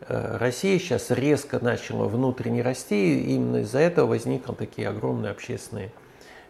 Э, 0.00 0.36
Россия 0.38 0.78
сейчас 0.78 1.10
резко 1.10 1.62
начала 1.62 2.06
внутренне 2.06 2.62
расти, 2.62 3.20
и 3.20 3.34
именно 3.34 3.58
из-за 3.58 3.78
этого 3.78 4.06
возникли 4.06 4.52
такие 4.54 4.88
огромные 4.88 5.30
общественные 5.30 5.92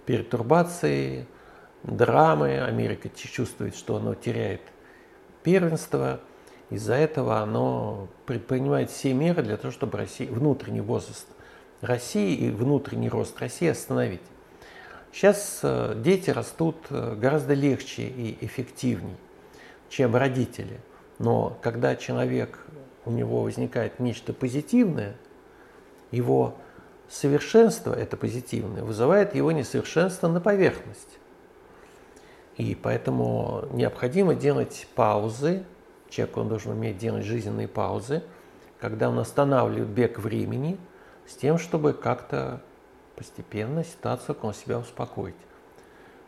перетурбации, 0.06 1.26
драмы. 1.82 2.60
Америка 2.60 3.08
чувствует, 3.08 3.74
что 3.76 3.96
оно 3.96 4.14
теряет 4.14 4.60
первенство. 5.42 6.20
Из-за 6.70 6.94
этого 6.94 7.40
оно 7.40 8.08
предпринимает 8.26 8.90
все 8.90 9.12
меры 9.12 9.42
для 9.42 9.56
того, 9.56 9.72
чтобы 9.72 9.98
Россия, 9.98 10.30
внутренний 10.30 10.80
возраст 10.80 11.26
России 11.80 12.36
и 12.36 12.50
внутренний 12.50 13.08
рост 13.08 13.40
России 13.40 13.68
остановить. 13.68 14.20
Сейчас 15.12 15.60
э, 15.62 15.94
дети 15.96 16.30
растут 16.30 16.76
э, 16.90 17.16
гораздо 17.16 17.54
легче 17.54 18.02
и 18.02 18.38
эффективнее, 18.44 19.16
чем 19.88 20.14
родители. 20.14 20.80
Но 21.18 21.58
когда 21.62 21.96
человек, 21.96 22.60
у 23.04 23.10
него 23.10 23.42
возникает 23.42 23.98
нечто 24.00 24.32
позитивное, 24.32 25.16
его 26.10 26.56
совершенство, 27.08 27.92
это 27.92 28.16
позитивное, 28.16 28.82
вызывает 28.82 29.34
его 29.34 29.52
несовершенство 29.52 30.28
на 30.28 30.40
поверхность. 30.40 31.18
И 32.56 32.74
поэтому 32.74 33.64
необходимо 33.72 34.34
делать 34.34 34.86
паузы, 34.94 35.64
человек 36.08 36.36
он 36.36 36.48
должен 36.48 36.72
уметь 36.72 36.98
делать 36.98 37.24
жизненные 37.24 37.68
паузы, 37.68 38.22
когда 38.78 39.08
он 39.08 39.18
останавливает 39.18 39.88
бег 39.88 40.18
времени 40.18 40.78
с 41.26 41.34
тем, 41.34 41.58
чтобы 41.58 41.92
как-то 41.92 42.62
постепенно 43.16 43.84
ситуацию 43.84 44.36
около 44.36 44.54
себя 44.54 44.78
успокоить. 44.78 45.34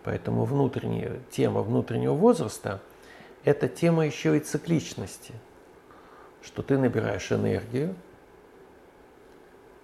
Поэтому 0.04 0.44
внутренняя, 0.44 1.20
тема 1.30 1.62
внутреннего 1.62 2.14
возраста– 2.14 2.80
это 3.44 3.68
тема 3.68 4.06
еще 4.06 4.36
и 4.36 4.40
цикличности, 4.40 5.34
что 6.42 6.62
ты 6.62 6.76
набираешь 6.76 7.30
энергию, 7.32 7.94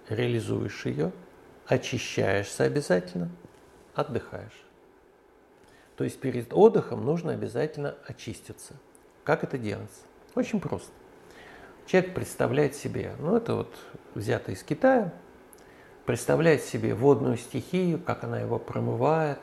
реализуешь 0.09 0.85
ее, 0.85 1.11
очищаешься 1.65 2.63
обязательно, 2.63 3.29
отдыхаешь. 3.93 4.65
То 5.95 6.03
есть 6.03 6.19
перед 6.19 6.53
отдыхом 6.53 7.05
нужно 7.05 7.33
обязательно 7.33 7.95
очиститься. 8.05 8.73
Как 9.23 9.43
это 9.43 9.57
делается? 9.57 10.01
Очень 10.35 10.59
просто. 10.59 10.91
Человек 11.85 12.13
представляет 12.13 12.75
себе, 12.75 13.15
ну 13.19 13.35
это 13.35 13.55
вот 13.55 13.73
взято 14.13 14.51
из 14.51 14.63
Китая, 14.63 15.11
представляет 16.05 16.63
себе 16.63 16.93
водную 16.93 17.37
стихию, 17.37 17.99
как 17.99 18.23
она 18.23 18.39
его 18.39 18.59
промывает. 18.59 19.39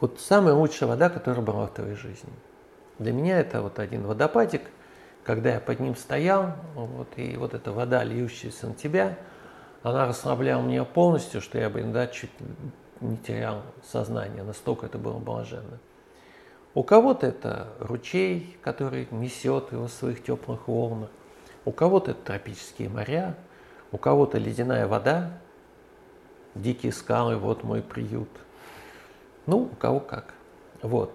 Вот 0.00 0.20
самая 0.20 0.54
лучшая 0.54 0.88
вода, 0.88 1.10
которая 1.10 1.44
была 1.44 1.66
в 1.66 1.74
твоей 1.74 1.94
жизни. 1.94 2.32
Для 2.98 3.12
меня 3.12 3.40
это 3.40 3.62
вот 3.62 3.78
один 3.78 4.06
водопадик, 4.06 4.62
когда 5.24 5.54
я 5.54 5.60
под 5.60 5.80
ним 5.80 5.96
стоял, 5.96 6.54
вот, 6.74 7.08
и 7.16 7.36
вот 7.36 7.54
эта 7.54 7.72
вода, 7.72 8.04
льющаяся 8.04 8.68
на 8.68 8.74
тебя, 8.74 9.18
она 9.82 10.06
расслабляла 10.06 10.62
меня 10.62 10.84
полностью, 10.84 11.40
что 11.40 11.58
я 11.58 11.70
бы 11.70 11.80
иногда 11.80 12.06
чуть 12.06 12.30
не 13.00 13.16
терял 13.16 13.62
сознание, 13.84 14.42
настолько 14.42 14.86
это 14.86 14.98
было 14.98 15.18
блаженно. 15.18 15.78
У 16.74 16.82
кого-то 16.82 17.26
это 17.26 17.68
ручей, 17.80 18.56
который 18.62 19.08
несет 19.10 19.72
его 19.72 19.86
в 19.86 19.92
своих 19.92 20.22
теплых 20.22 20.68
волнах, 20.68 21.10
у 21.64 21.72
кого-то 21.72 22.12
это 22.12 22.20
тропические 22.22 22.88
моря– 22.88 23.36
у 23.92 23.98
кого-то 23.98 24.38
ледяная 24.38 24.88
вода, 24.88 25.38
дикие 26.54 26.92
скалы, 26.92 27.36
вот 27.36 27.62
мой 27.62 27.82
приют. 27.82 28.30
Ну, 29.44 29.68
у 29.70 29.76
кого 29.76 30.00
как. 30.00 30.34
Вот. 30.80 31.14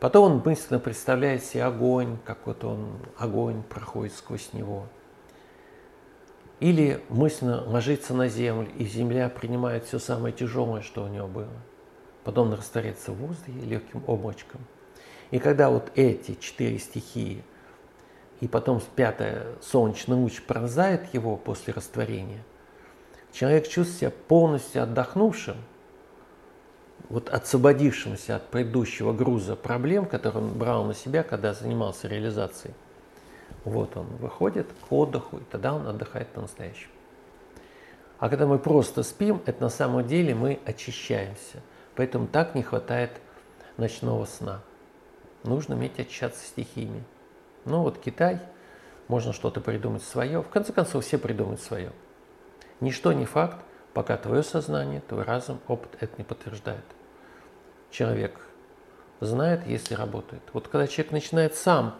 Потом 0.00 0.32
он 0.32 0.42
мысленно 0.44 0.78
представляет 0.78 1.44
себе 1.44 1.64
огонь, 1.64 2.18
как 2.24 2.46
вот 2.46 2.64
он, 2.64 2.98
огонь 3.16 3.62
проходит 3.62 4.14
сквозь 4.14 4.52
него. 4.52 4.86
Или 6.60 7.02
мысленно 7.08 7.64
ложится 7.64 8.14
на 8.14 8.28
землю, 8.28 8.68
и 8.76 8.84
земля 8.84 9.28
принимает 9.28 9.84
все 9.84 9.98
самое 9.98 10.34
тяжелое, 10.34 10.82
что 10.82 11.04
у 11.04 11.08
него 11.08 11.26
было. 11.26 11.52
Потом 12.24 12.48
он 12.48 12.54
растворяется 12.54 13.12
в 13.12 13.16
воздухе 13.16 13.58
легким 13.60 14.02
облачком. 14.06 14.60
И 15.30 15.38
когда 15.38 15.70
вот 15.70 15.90
эти 15.94 16.34
четыре 16.34 16.78
стихии– 16.78 17.42
и 18.40 18.46
потом 18.46 18.80
пятое, 18.94 19.46
солнечный 19.60 20.16
луч 20.16 20.40
пронзает 20.42 21.12
его 21.12 21.36
после 21.36 21.72
растворения, 21.72 22.42
человек 23.32 23.64
чувствует 23.64 23.98
себя 23.98 24.12
полностью 24.28 24.82
отдохнувшим, 24.82 25.56
вот 27.08 27.30
освободившимся 27.30 28.36
от 28.36 28.48
предыдущего 28.48 29.12
груза 29.12 29.56
проблем, 29.56 30.06
которые 30.06 30.44
он 30.44 30.52
брал 30.52 30.84
на 30.84 30.94
себя, 30.94 31.22
когда 31.22 31.54
занимался 31.54 32.08
реализацией. 32.08 32.74
Вот 33.64 33.96
он 33.96 34.06
выходит 34.18 34.66
к 34.88 34.92
отдыху, 34.92 35.38
и 35.38 35.44
тогда 35.50 35.74
он 35.74 35.86
отдыхает 35.86 36.28
по-настоящему. 36.28 36.92
А 38.18 38.28
когда 38.28 38.46
мы 38.46 38.58
просто 38.58 39.02
спим, 39.02 39.42
это 39.46 39.62
на 39.62 39.68
самом 39.68 40.06
деле 40.06 40.34
мы 40.34 40.58
очищаемся. 40.64 41.62
Поэтому 41.94 42.26
так 42.26 42.54
не 42.54 42.62
хватает 42.62 43.12
ночного 43.76 44.24
сна. 44.24 44.60
Нужно 45.44 45.76
уметь 45.76 45.98
очищаться 45.98 46.44
стихиями. 46.44 47.04
Ну 47.64 47.82
вот 47.82 47.98
Китай, 47.98 48.40
можно 49.06 49.32
что-то 49.32 49.60
придумать 49.60 50.02
свое. 50.02 50.42
В 50.42 50.48
конце 50.48 50.72
концов, 50.72 51.04
все 51.04 51.16
придумают 51.18 51.60
свое. 51.60 51.92
Ничто 52.80 53.12
не 53.12 53.24
факт, 53.24 53.64
пока 53.98 54.16
твое 54.16 54.44
сознание, 54.44 55.00
твой 55.08 55.24
разум, 55.24 55.58
опыт 55.66 55.96
это 55.98 56.12
не 56.18 56.22
подтверждает. 56.22 56.84
Человек 57.90 58.38
знает, 59.18 59.66
если 59.66 59.94
работает. 59.94 60.40
Вот 60.52 60.68
когда 60.68 60.86
человек 60.86 61.10
начинает 61.10 61.56
сам 61.56 61.96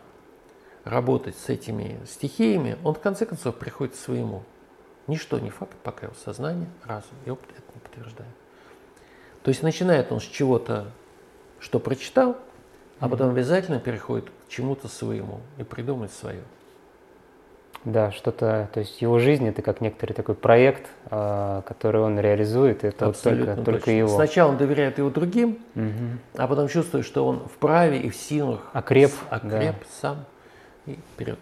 работать 0.84 1.36
с 1.36 1.48
этими 1.48 2.00
стихиями, 2.06 2.78
он 2.84 2.94
в 2.94 3.00
конце 3.00 3.26
концов 3.26 3.56
приходит 3.56 3.96
к 3.96 3.98
своему. 3.98 4.44
Ничто 5.08 5.40
не 5.40 5.50
факт, 5.50 5.74
пока 5.82 6.06
его 6.06 6.14
сознание, 6.24 6.68
разум 6.84 7.16
и 7.24 7.30
опыт 7.30 7.50
это 7.50 7.66
не 7.74 7.80
подтверждает. 7.80 8.34
То 9.42 9.48
есть 9.48 9.64
начинает 9.64 10.12
он 10.12 10.20
с 10.20 10.24
чего-то, 10.24 10.92
что 11.58 11.80
прочитал, 11.80 12.36
а 13.00 13.08
потом 13.08 13.30
обязательно 13.30 13.80
переходит 13.80 14.30
чему-то 14.48 14.86
своему 14.86 15.40
и 15.56 15.64
придумать 15.64 16.12
свое. 16.12 16.44
Да, 17.84 18.10
что-то, 18.10 18.68
то 18.72 18.80
есть 18.80 19.00
его 19.00 19.18
жизнь 19.18 19.46
это 19.46 19.62
как 19.62 19.80
некоторый 19.80 20.12
такой 20.12 20.34
проект, 20.34 20.88
а, 21.06 21.62
который 21.62 22.00
он 22.00 22.18
реализует, 22.18 22.84
это 22.84 23.06
Абсолютно 23.06 23.54
вот 23.54 23.64
только, 23.64 23.80
только 23.80 23.90
его. 23.92 24.08
Сначала 24.08 24.50
он 24.50 24.58
доверяет 24.58 24.98
его 24.98 25.10
другим, 25.10 25.58
угу. 25.74 26.18
а 26.36 26.48
потом 26.48 26.68
чувствует, 26.68 27.04
что 27.04 27.26
он 27.26 27.48
вправе 27.48 28.00
и 28.00 28.10
в 28.10 28.16
силах. 28.16 28.68
Окреп. 28.72 29.12
Окреп 29.30 29.78
да. 29.78 29.86
сам 30.00 30.24
и 30.86 30.98
вперед. 31.14 31.38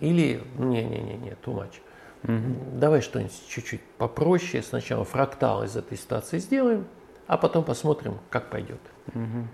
Или, 0.00 0.42
не-не-не, 0.58 1.36
too 1.44 1.54
much. 1.54 1.80
Угу. 2.24 2.78
Давай 2.78 3.00
что-нибудь 3.00 3.32
чуть-чуть 3.48 3.82
попроще. 3.98 4.62
Сначала 4.62 5.04
фрактал 5.04 5.64
из 5.64 5.76
этой 5.76 5.96
ситуации 5.96 6.38
сделаем, 6.38 6.86
а 7.26 7.36
потом 7.38 7.64
посмотрим, 7.64 8.18
как 8.30 8.50
пойдет. 8.50 8.80
Угу. 9.08 9.48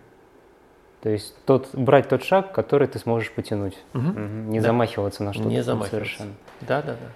То 1.03 1.09
есть 1.09 1.35
тот, 1.47 1.69
брать 1.75 2.09
тот 2.09 2.23
шаг, 2.23 2.53
который 2.53 2.87
ты 2.87 2.99
сможешь 2.99 3.33
потянуть. 3.33 3.79
Угу. 3.95 4.09
Угу. 4.09 4.19
Не 4.19 4.61
да. 4.61 4.67
замахиваться 4.67 5.25
на 5.25 5.33
что-то. 5.33 5.49
Не 5.49 5.63
замахиваться. 5.63 5.97
Совершенно. 5.97 6.33
Да, 6.61 6.83
да, 6.83 6.93
да. 6.93 7.09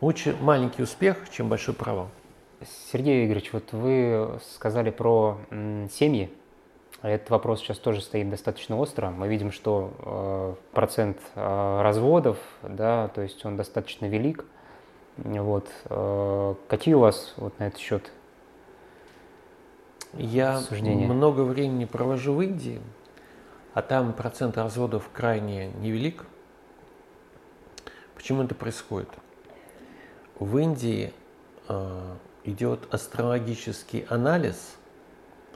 Лучше 0.00 0.36
маленький 0.40 0.82
успех, 0.82 1.16
чем 1.30 1.48
большой 1.48 1.74
провал. 1.74 2.08
Сергей 2.92 3.26
Игоревич, 3.26 3.52
вот 3.52 3.72
вы 3.72 4.38
сказали 4.54 4.90
про 4.90 5.38
семьи. 5.92 6.30
Этот 7.02 7.30
вопрос 7.30 7.60
сейчас 7.60 7.78
тоже 7.78 8.00
стоит 8.00 8.30
достаточно 8.30 8.78
остро. 8.78 9.10
Мы 9.10 9.28
видим, 9.28 9.52
что 9.52 9.92
э, 9.98 10.54
процент 10.72 11.18
э, 11.34 11.80
разводов, 11.82 12.38
да, 12.62 13.08
то 13.08 13.20
есть 13.20 13.44
он 13.44 13.56
достаточно 13.56 14.06
велик. 14.06 14.44
Вот. 15.18 15.68
Э, 15.90 16.54
какие 16.68 16.94
у 16.94 17.00
вас 17.00 17.34
вот 17.36 17.58
на 17.58 17.68
этот 17.68 17.78
счет 17.78 18.10
я 20.18 20.60
суждения. 20.60 21.06
много 21.06 21.42
времени 21.42 21.84
провожу 21.84 22.34
в 22.34 22.42
Индии, 22.42 22.80
а 23.74 23.82
там 23.82 24.12
процент 24.12 24.56
разводов 24.56 25.10
крайне 25.12 25.68
невелик. 25.68 26.24
Почему 28.14 28.42
это 28.42 28.54
происходит? 28.54 29.10
В 30.38 30.58
Индии 30.58 31.12
э, 31.68 32.16
идет 32.44 32.92
астрологический 32.92 34.06
анализ, 34.08 34.76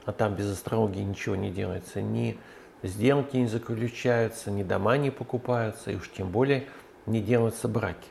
а 0.05 0.11
там 0.11 0.35
без 0.35 0.51
астрологии 0.51 1.01
ничего 1.01 1.35
не 1.35 1.51
делается, 1.51 2.01
ни 2.01 2.37
сделки 2.83 3.37
не 3.37 3.47
заключаются, 3.47 4.51
ни 4.51 4.63
дома 4.63 4.97
не 4.97 5.11
покупаются, 5.11 5.91
и 5.91 5.95
уж 5.95 6.09
тем 6.11 6.29
более 6.29 6.67
не 7.05 7.21
делаются 7.21 7.67
браки. 7.67 8.09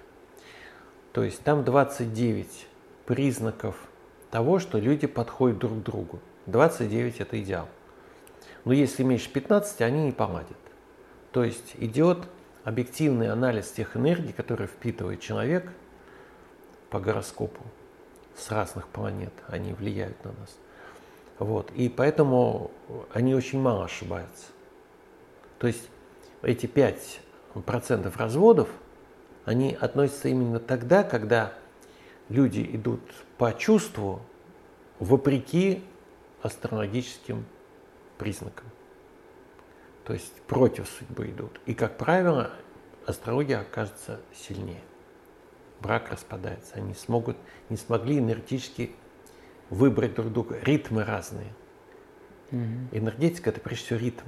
То 1.13 1.25
есть 1.25 1.43
там 1.43 1.65
29 1.65 2.67
признаков 3.07 3.77
того, 4.31 4.59
что 4.59 4.79
люди 4.79 5.07
подходят 5.07 5.59
друг 5.59 5.81
к 5.81 5.83
другу. 5.83 6.21
29 6.47 7.21
это 7.21 7.41
идеал. 7.43 7.69
Но 8.65 8.73
если 8.73 9.03
меньше 9.03 9.31
15, 9.31 9.81
они 9.83 10.07
не 10.07 10.13
поладят. 10.13 10.57
То 11.33 11.45
есть 11.45 11.75
идет 11.79 12.19
объективный 12.65 13.31
анализ 13.31 13.71
тех 13.71 13.97
энергий, 13.97 14.33
которые 14.33 14.69
впитывает 14.69 15.21
человек 15.21 15.71
по 16.91 17.01
гороскопу 17.01 17.63
с 18.37 18.51
разных 18.51 18.89
планет, 18.89 19.33
они 19.49 19.73
влияют 19.73 20.23
на 20.25 20.33
нас. 20.33 20.57
Вот. 21.39 21.71
И 21.73 21.89
поэтому 21.89 22.71
они 23.13 23.35
очень 23.35 23.61
мало 23.61 23.85
ошибаются. 23.85 24.47
То 25.59 25.67
есть 25.67 25.89
эти 26.43 26.67
5% 26.67 28.13
разводов, 28.17 28.69
они 29.45 29.77
относятся 29.79 30.29
именно 30.29 30.61
тогда, 30.61 31.03
когда 31.03 31.53
люди 32.29 32.69
идут 32.73 33.01
по 33.39 33.53
чувству 33.53 34.21
вопреки 34.99 35.83
астрологическим 36.43 37.45
признакам. 38.19 38.67
То 40.05 40.13
есть 40.13 40.33
против 40.43 40.89
судьбы 40.89 41.27
идут. 41.27 41.61
И, 41.67 41.75
как 41.75 41.97
правило, 41.97 42.51
астрология 43.07 43.61
окажется 43.61 44.21
сильнее. 44.35 44.83
Брак 45.81 46.11
распадается. 46.11 46.75
Они 46.75 46.95
смогут, 46.95 47.37
не 47.69 47.77
смогли 47.77 48.19
энергетически 48.19 48.91
выбрать 49.71 50.15
друг 50.15 50.33
друга. 50.33 50.59
Ритмы 50.63 51.05
разные. 51.05 51.53
Угу. 52.51 52.89
Энергетика– 52.93 53.51
это 53.51 53.61
прежде 53.61 53.87
всего 53.87 53.99
ритм. 54.01 54.27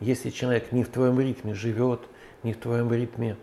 Если 0.00 0.30
человек 0.30 0.72
не 0.72 0.84
в 0.84 0.88
твоем 0.88 1.20
ритме 1.20 1.54
живет, 1.54 2.00
не 2.42 2.52
в 2.52 2.58
твоем 2.58 2.92
ритме 2.92 3.36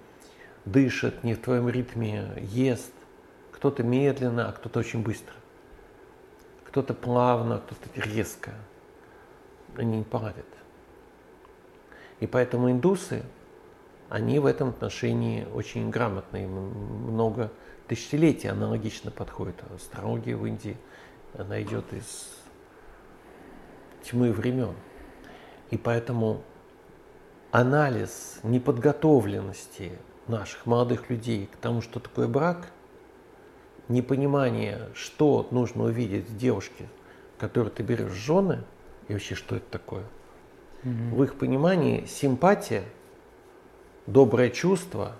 дышит, 0.66 1.24
не 1.24 1.34
в 1.34 1.42
твоем 1.42 1.70
ритме 1.70 2.34
ест, 2.38 2.94
кто-то 3.52 3.84
медленно, 3.84 4.50
а 4.50 4.52
кто-то 4.52 4.80
очень 4.80 5.04
быстро, 5.04 5.34
кто-то 6.74 6.96
плавно, 6.96 7.60
кто-то 7.60 8.02
резко, 8.02 8.52
они 9.78 9.98
не 10.00 10.04
поладят. 10.04 10.48
И 12.20 12.26
поэтому 12.26 12.72
индусы, 12.72 13.22
они 14.10 14.40
в 14.40 14.48
этом 14.48 14.70
отношении 14.70 15.46
очень 15.54 15.92
грамотные, 15.92 16.48
много 16.48 17.52
тысячелетий 17.88 18.50
аналогично 18.50 19.12
подходят. 19.12 19.56
Астрология 19.72 20.36
в 20.36 20.48
Индии, 20.48 20.76
она 21.38 21.62
идет 21.62 21.94
из 21.94 22.42
тьмы 24.02 24.32
времен. 24.32 24.74
И 25.70 25.78
поэтому 25.78 26.42
анализ 27.52 28.40
неподготовленности 28.42 29.92
наших 30.28 30.66
молодых 30.66 31.12
людей 31.12 31.52
к 31.54 31.56
тому, 31.58 31.82
что 31.82 32.00
такое 32.00 32.28
брак, 32.28 32.72
непонимание, 33.90 34.90
что 34.94 35.48
нужно 35.52 35.86
увидеть 35.86 36.30
в 36.30 36.38
девушке, 36.38 36.88
которую 37.38 37.72
ты 37.72 37.84
берешь 37.84 38.12
в 38.12 38.16
жены, 38.16 38.64
и 39.08 39.14
вообще, 39.14 39.36
что 39.36 39.56
это 39.56 39.66
такое. 39.70 40.04
Угу. 40.84 41.16
В 41.16 41.24
их 41.24 41.36
понимании 41.36 42.06
симпатия, 42.06 42.84
доброе 44.08 44.50
чувство, 44.50 45.14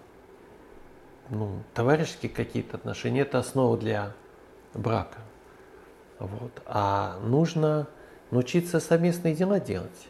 ну, 1.30 1.64
товарищеские 1.74 2.32
какие-то 2.32 2.78
отношения– 2.78 3.22
это 3.22 3.40
основа 3.40 3.78
для 3.78 4.14
брака. 4.74 5.20
Вот. 6.20 6.62
А 6.66 7.20
нужно 7.24 7.88
научиться 8.32 8.80
совместные 8.80 9.36
дела 9.36 9.60
делать. 9.60 10.08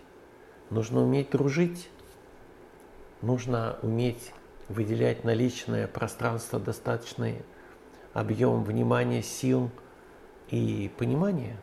Нужно 0.70 1.02
уметь 1.02 1.32
дружить, 1.32 1.90
нужно 3.22 3.78
уметь 3.82 4.32
выделять 4.70 5.24
на 5.24 5.34
личное 5.34 5.88
пространство 5.88 6.60
достаточный 6.60 7.42
объем 8.14 8.64
внимания, 8.64 9.22
сил 9.22 9.70
и 10.50 10.92
понимания 10.98 11.58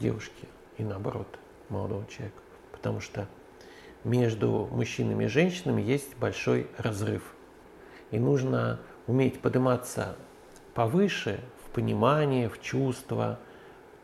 девушки 0.00 0.48
и 0.76 0.82
наоборот 0.82 1.28
молодого 1.68 2.06
человека. 2.06 2.36
Потому 2.72 3.00
что 3.00 3.28
между 4.02 4.68
мужчинами 4.70 5.24
и 5.24 5.28
женщинами 5.28 5.80
есть 5.80 6.16
большой 6.16 6.68
разрыв. 6.76 7.34
И 8.10 8.18
нужно 8.18 8.80
уметь 9.06 9.40
подниматься 9.40 10.16
повыше 10.74 11.40
в 11.64 11.70
понимание, 11.70 12.48
в 12.48 12.60
чувство, 12.60 13.38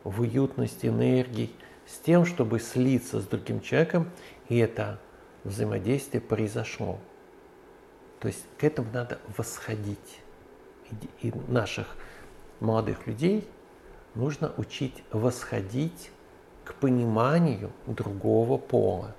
в 0.04 0.20
уютность 0.20 0.84
энергии– 0.84 1.50
с 1.90 1.98
тем, 1.98 2.24
чтобы 2.24 2.60
слиться 2.60 3.20
с 3.20 3.26
другим 3.26 3.60
человеком, 3.60 4.10
и 4.48 4.56
это 4.58 5.00
взаимодействие 5.42 6.20
произошло. 6.20 6.98
То 8.20 8.28
есть 8.28 8.44
к 8.58 8.64
этому 8.64 8.88
надо 8.92 9.18
восходить. 9.36 10.20
И, 11.22 11.32
наших 11.48 11.96
молодых 12.60 13.06
людей 13.06 13.48
нужно 14.14 14.52
учить 14.56 15.02
восходить 15.12 16.10
к 16.64 16.74
пониманию 16.74 17.70
другого 17.86 18.58
пола. 18.58 19.14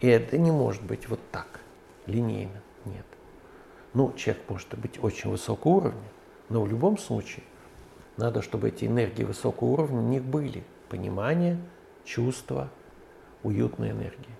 И 0.00 0.08
это 0.08 0.36
не 0.38 0.50
может 0.50 0.82
быть 0.82 1.08
вот 1.08 1.20
так, 1.30 1.60
линейно, 2.06 2.60
нет. 2.84 3.06
Ну, 3.94 4.12
человек 4.14 4.42
может 4.48 4.78
быть 4.78 5.02
очень 5.02 5.30
высокого 5.30 5.72
уровня, 5.72 6.08
но 6.48 6.62
в 6.62 6.68
любом 6.68 6.98
случае 6.98 7.44
надо, 8.16 8.42
чтобы 8.42 8.68
эти 8.68 8.86
энергии 8.86 9.24
высокого 9.24 9.68
уровня 9.68 9.98
у 9.98 10.08
них 10.08 10.22
были– 10.22 10.64
понимание, 10.92 11.58
чувство, 12.04 12.68
уютная 13.42 13.92
энергия. 13.92 14.36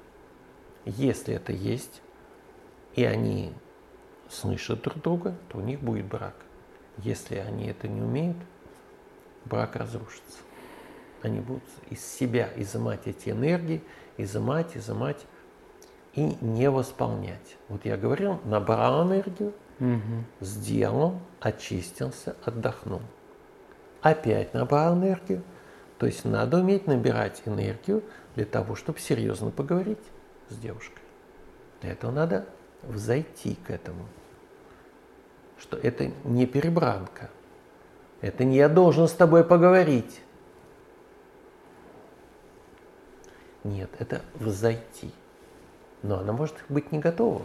Если 0.85 1.35
это 1.35 1.53
есть, 1.53 2.03
и 2.95 3.05
они 3.05 3.53
слышат 4.29 4.83
друг 4.83 5.01
друга, 5.03 5.35
то 5.49 5.59
у 5.59 5.61
них 5.61 5.81
будет 5.81 6.07
брак. 6.07 6.35
Если 6.99 7.37
они 7.37 7.67
это 7.67 7.89
не 7.89 8.01
умеют, 8.01 8.37
брак 9.45 9.77
разрушится. 9.77 10.39
Они 11.23 11.41
будут 11.41 11.63
из 11.89 12.05
себя 12.05 12.51
изымать 12.57 13.07
эти 13.07 13.31
энергии, 13.31 13.83
изымать, 14.17 14.77
изымать 14.77 15.25
и 16.15 16.37
не 16.41 16.69
восполнять. 16.71 17.57
Вот 17.69 17.85
я 17.85 17.97
говорил, 17.97 18.41
набрал 18.45 19.07
энергию, 19.07 19.55
угу. 19.79 20.25
сделал, 20.41 21.21
очистился, 21.41 22.37
отдохнул. 22.45 23.03
Опять 24.03 24.53
набрал 24.53 24.95
энергию, 24.95 25.43
то 25.99 26.07
есть 26.07 26.25
надо 26.25 26.59
уметь 26.59 26.89
набирать 26.89 27.43
энергию 27.47 28.03
для 28.35 28.45
того, 28.45 28.75
чтобы 28.75 28.99
серьезно 28.99 29.51
поговорить 29.51 30.03
с 30.49 30.57
девушкой. 30.57 31.03
Для 31.81 31.93
этого 31.93 32.11
надо 32.11 32.47
взойти 32.83 33.57
к 33.66 33.71
этому. 33.71 34.07
Что 35.59 35.77
это 35.77 36.11
не 36.25 36.47
перебранка. 36.47 37.31
Это 38.21 38.45
не 38.45 38.57
я 38.57 38.68
должен 38.68 39.09
с 39.09 39.12
тобой 39.12 39.45
поговорить. 39.45 40.23
Нет, 43.64 43.90
это 43.99 44.23
взойти. 44.35 45.12
Но 46.03 46.18
она 46.18 46.33
может 46.33 46.57
быть 46.68 46.90
не 46.92 46.99
готова. 46.99 47.45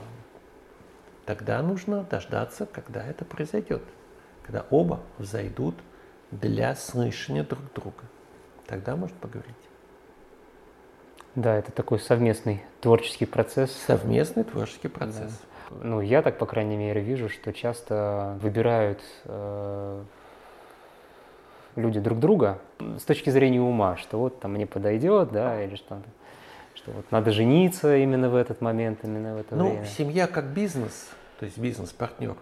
Тогда 1.26 1.62
нужно 1.62 2.04
дождаться, 2.04 2.66
когда 2.66 3.06
это 3.06 3.26
произойдет. 3.26 3.84
Когда 4.44 4.66
оба 4.70 5.02
взойдут 5.18 5.76
для 6.32 6.76
слышания 6.76 7.44
друг 7.44 7.62
друга 7.74 8.04
тогда 8.68 8.96
может 8.96 9.16
поговорить. 9.18 9.56
Да, 11.38 11.56
это 11.56 11.72
такой 11.72 12.00
совместный 12.00 12.64
творческий 12.82 13.28
процесс. 13.28 13.72
Совместный 13.86 14.44
творческий 14.44 14.88
процесс. 14.88 15.40
Да. 15.70 15.78
Ну, 15.84 16.02
я 16.02 16.24
так, 16.24 16.40
по 16.40 16.48
крайней 16.48 16.78
мере, 16.78 17.00
вижу, 17.00 17.30
что 17.30 17.54
часто 17.54 18.40
выбирают 18.42 19.00
э, 19.26 20.04
люди 21.76 22.00
друг 22.00 22.20
друга 22.20 22.58
с 22.80 23.04
точки 23.04 23.30
зрения 23.30 23.62
ума, 23.62 23.98
что 23.98 24.18
вот 24.18 24.40
там 24.40 24.54
мне 24.54 24.66
подойдет, 24.66 25.32
да, 25.32 25.64
или 25.64 25.76
что 25.76 26.02
что 26.74 26.90
вот 26.90 27.06
надо 27.12 27.30
жениться 27.30 27.98
именно 27.98 28.32
в 28.32 28.36
этот 28.36 28.60
момент, 28.62 29.04
именно 29.04 29.36
в 29.36 29.38
это 29.38 29.56
ну, 29.56 29.66
время. 29.66 29.82
Ну, 29.82 29.86
семья 29.86 30.26
как 30.26 30.46
бизнес, 30.46 31.08
то 31.40 31.46
есть 31.46 31.60
бизнес-партнер. 31.60 32.36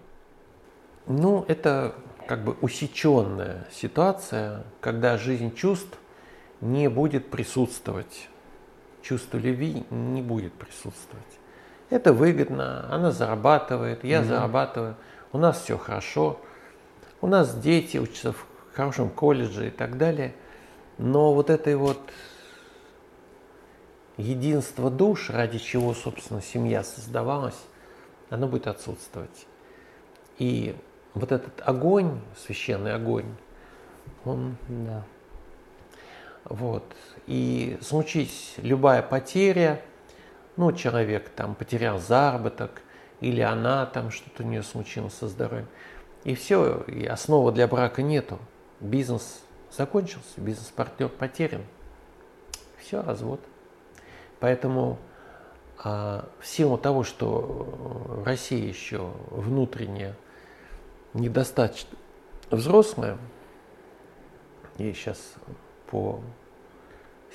Ну, 1.08 1.44
это 1.50 1.96
как 2.28 2.46
бы 2.46 2.56
усеченная 2.62 3.68
ситуация, 3.74 4.64
когда 4.80 5.18
жизнь 5.18 5.54
чувств 5.54 6.00
не 6.62 6.88
будет 6.88 7.30
присутствовать. 7.30 8.30
Чувство 9.06 9.38
любви 9.38 9.86
не 9.92 10.24
будет 10.24 10.54
присутствовать. 10.54 11.24
Это 11.92 12.12
выгодно, 12.12 12.92
она 12.92 13.12
зарабатывает, 13.12 14.04
я 14.04 14.22
mm 14.22 14.26
зарабатываю, 14.26 14.96
у 15.32 15.38
нас 15.38 15.62
все 15.62 15.78
хорошо, 15.78 16.40
у 17.22 17.28
нас 17.28 17.56
дети 17.56 18.00
учатся 18.00 18.32
в 18.32 18.48
хорошем 18.74 19.12
колледже 19.12 19.68
и 19.68 19.70
так 19.70 20.00
далее. 20.00 20.34
Но 20.98 21.36
вот 21.36 21.52
этой 21.52 21.76
вот 21.76 22.00
единство 24.18 24.90
душ, 24.90 25.30
ради 25.30 25.60
чего, 25.60 25.94
собственно, 25.94 26.42
семья 26.42 26.84
создавалась, 26.84 27.62
оно 28.32 28.48
будет 28.48 28.66
отсутствовать. 28.66 29.46
И 30.40 30.76
вот 31.14 31.32
этот 31.32 31.62
огонь, 31.64 32.22
священный 32.36 32.96
огонь, 32.96 33.36
он 34.24 34.58
да, 34.68 35.04
вот. 36.46 36.84
И 37.28 37.78
случись 37.82 38.54
любая 38.58 39.02
потеря, 39.02 39.82
ну, 40.58 40.72
человек 40.72 41.30
там 41.30 41.56
потерял 41.56 42.00
заработок, 42.00 42.82
или 43.20 43.42
она 43.42 43.86
там 43.86 44.12
что-то 44.12 44.44
у 44.44 44.46
нее 44.46 44.64
случилось 44.64 45.14
со 45.14 45.28
здоровьем. 45.28 45.68
И 46.24 46.36
все, 46.36 46.82
и 46.88 47.06
основы 47.06 47.52
для 47.52 47.68
брака 47.68 48.02
нету. 48.02 48.40
Бизнес 48.80 49.42
закончился, 49.72 50.28
бизнес-партнер 50.38 51.10
потерян. 51.10 51.64
Все, 52.78 53.02
развод. 53.02 53.40
Поэтому 54.40 55.00
а, 55.84 56.28
в 56.40 56.46
силу 56.46 56.78
того, 56.78 57.04
что 57.04 58.24
Россия 58.26 58.68
еще 58.68 59.12
внутренне 59.30 60.16
недостаточно 61.14 61.98
взрослая, 62.52 63.18
ей 64.78 64.94
сейчас 64.94 65.36
по 65.88 66.22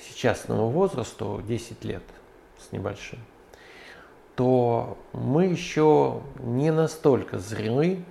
сейчасному 0.01 0.69
возрасту 0.69 1.41
10 1.47 1.83
лет 1.83 2.03
с 2.57 2.71
небольшим, 2.71 3.19
то 4.35 4.97
мы 5.13 5.45
еще 5.45 6.21
не 6.39 6.71
настолько 6.71 7.37
зрелы, 7.39 8.03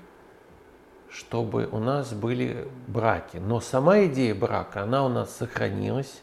чтобы 1.11 1.66
у 1.66 1.79
нас 1.79 2.12
были 2.12 2.68
браки. 2.87 3.38
Но 3.38 3.61
сама 3.61 4.05
идея 4.05 4.35
брака, 4.35 4.83
она 4.83 5.05
у 5.05 5.09
нас 5.09 5.35
сохранилась, 5.35 6.22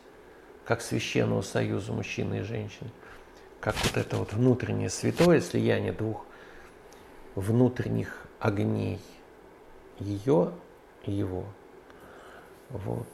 как 0.65 0.82
священного 0.82 1.41
союза 1.41 1.93
мужчины 1.93 2.39
и 2.39 2.41
женщины, 2.41 2.89
как 3.60 3.75
вот 3.84 3.97
это 3.97 4.17
вот 4.17 4.34
внутреннее 4.34 4.89
святое 4.89 5.41
слияние 5.41 5.93
двух 5.93 6.25
внутренних 7.36 8.25
огней, 8.39 8.99
ее 9.99 10.51
и 11.03 11.12
его. 11.12 11.45
Вот. 12.69 13.08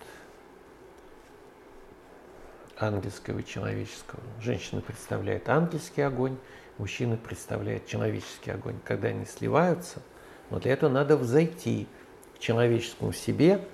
Ангельского 2.84 3.40
и 3.40 3.46
человеческого. 3.46 4.22
Женщина 4.42 4.82
представляет 4.82 5.50
ангельский 5.50 6.06
огонь, 6.06 6.38
мужчина 6.78 7.18
представляет 7.18 7.88
человеческий 7.88 8.52
огонь. 8.52 8.76
Когда 8.86 9.10
они 9.10 9.26
сливаются– 9.26 10.02
но 10.54 10.60
для 10.60 10.74
этого 10.74 10.90
надо 10.90 11.18
взойти 11.18 11.88
к 12.36 12.40
человеческому 12.40 13.12
в 13.12 13.18
себе, 13.18 13.66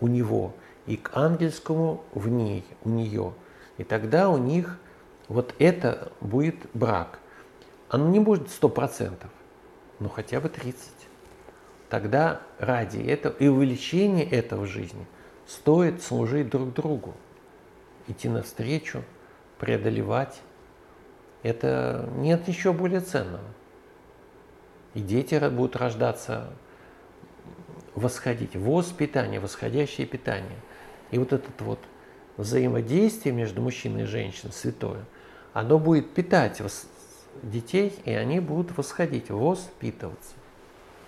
у 0.00 0.08
него, 0.08 0.54
и 0.86 0.96
к 0.96 1.10
ангельскому 1.14 2.02
в 2.14 2.26
ней, 2.28 2.64
у 2.84 2.88
нее. 2.88 3.34
И 3.76 3.84
тогда 3.84 4.30
у 4.30 4.38
них 4.38 4.78
вот 5.28 5.54
это 5.58 6.10
будет 6.22 6.56
брак. 6.72 7.18
Оно 7.90 8.08
не 8.08 8.18
будет 8.18 8.48
сто 8.48 8.70
процентов, 8.70 9.30
но 9.98 10.08
хотя 10.08 10.40
бы 10.40 10.48
30. 10.48 10.90
Тогда 11.90 12.40
ради 12.58 12.98
этого 12.98 13.34
и 13.34 13.48
увеличения 13.48 14.24
этого 14.24 14.62
в 14.62 14.66
жизни 14.66 15.06
стоит 15.46 16.02
служить 16.02 16.48
друг 16.48 16.72
другу, 16.72 17.14
идти 18.08 18.28
навстречу, 18.28 19.02
преодолевать. 19.58 20.40
Это 21.42 22.08
нет 22.16 22.46
ничего 22.46 22.72
более 22.72 23.00
ценного. 23.00 23.44
И 24.94 25.00
дети 25.00 25.38
будут 25.48 25.76
рождаться, 25.76 26.52
восходить. 27.94 28.56
Воспитание, 28.56 29.40
восходящее 29.40 30.06
питание. 30.06 30.58
И 31.10 31.18
вот 31.18 31.32
это 31.32 31.48
вот 31.64 31.78
взаимодействие 32.36 33.34
между 33.34 33.60
мужчиной 33.62 34.02
и 34.02 34.06
женщиной, 34.06 34.52
святое, 34.52 35.04
оно 35.52 35.78
будет 35.78 36.12
питать 36.14 36.62
детей, 37.42 37.94
и 38.04 38.12
они 38.12 38.40
будут 38.40 38.76
восходить, 38.76 39.30
воспитываться, 39.30 40.34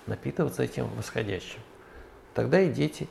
напитываться 0.07 0.63
этим 0.63 0.89
восходящим. 0.97 1.61
Тогда 2.35 2.61
и 2.61 2.73
дети 2.73 3.09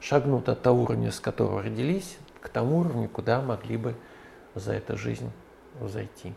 шагнут 0.00 0.48
от 0.48 0.62
того 0.62 0.82
уровня, 0.82 1.10
с 1.10 1.20
которого 1.20 1.62
родились, 1.62 2.18
к 2.42 2.48
тому 2.48 2.80
уровню, 2.80 3.08
куда 3.08 3.40
могли 3.40 3.76
бы 3.76 3.94
за 4.54 4.74
эту 4.74 4.98
жизнь 4.98 5.30
зайти. 5.80 6.34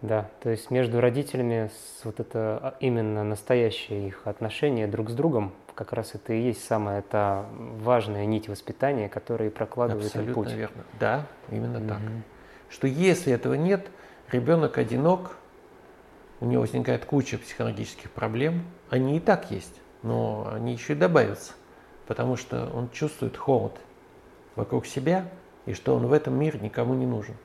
Да, 0.00 0.30
то 0.42 0.48
есть 0.48 0.70
между 0.70 1.00
родителями 1.00 1.70
вот 2.04 2.20
это 2.20 2.58
а, 2.62 2.74
именно 2.80 3.22
настоящее 3.22 4.08
их 4.08 4.26
отношение 4.26 4.86
друг 4.86 5.10
с 5.10 5.12
другом, 5.12 5.52
как 5.74 5.92
раз 5.92 6.14
это 6.14 6.32
и 6.32 6.40
есть 6.40 6.64
самая 6.64 7.02
та 7.02 7.44
важная 7.52 8.24
нить 8.24 8.48
воспитания, 8.48 9.10
которая 9.10 9.50
прокладывает 9.50 10.06
Абсолютно 10.06 10.34
путь. 10.34 10.52
верно. 10.52 10.84
Да, 10.98 11.26
именно 11.50 11.80
угу. 11.80 11.88
так. 11.88 11.98
Что 12.70 12.86
если 12.86 13.32
этого 13.32 13.54
нет, 13.54 13.88
ребенок 14.32 14.78
одинок, 14.78 15.36
у 16.40 16.46
него 16.46 16.62
возникает 16.62 17.04
куча 17.04 17.36
психологических 17.36 18.10
проблем. 18.10 18.64
Они 18.88 19.18
и 19.18 19.20
так 19.20 19.50
есть, 19.50 19.80
но 20.02 20.50
они 20.50 20.72
еще 20.72 20.94
и 20.94 20.96
добавятся, 20.96 21.52
потому 22.06 22.36
что 22.36 22.70
он 22.72 22.88
чувствует 22.90 23.36
холод 23.36 23.74
вокруг 24.56 24.86
себя 24.86 25.28
и 25.66 25.72
что 25.72 25.94
он 25.94 26.06
в 26.06 26.12
этом 26.12 26.34
мире 26.34 26.58
никому 26.60 26.94
не 26.94 27.06
нужен. 27.06 27.36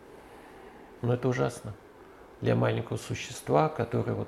Но 1.02 1.14
это 1.14 1.28
ужасно 1.28 1.74
для 2.42 2.56
маленького 2.56 2.98
существа, 2.98 3.70
который 3.70 4.14
вот 4.14 4.28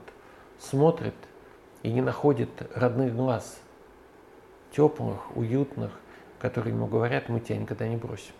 смотрит 0.59 1.15
и 1.83 1.91
не 1.91 2.01
находит 2.01 2.49
родных 2.75 3.15
глаз, 3.15 3.59
теплых, 4.71 5.35
уютных, 5.35 5.91
которые 6.39 6.73
ему 6.73 6.87
говорят, 6.87 7.29
мы 7.29 7.39
тебя 7.39 7.57
никогда 7.57 7.87
не 7.87 7.95
бросим. 7.95 8.33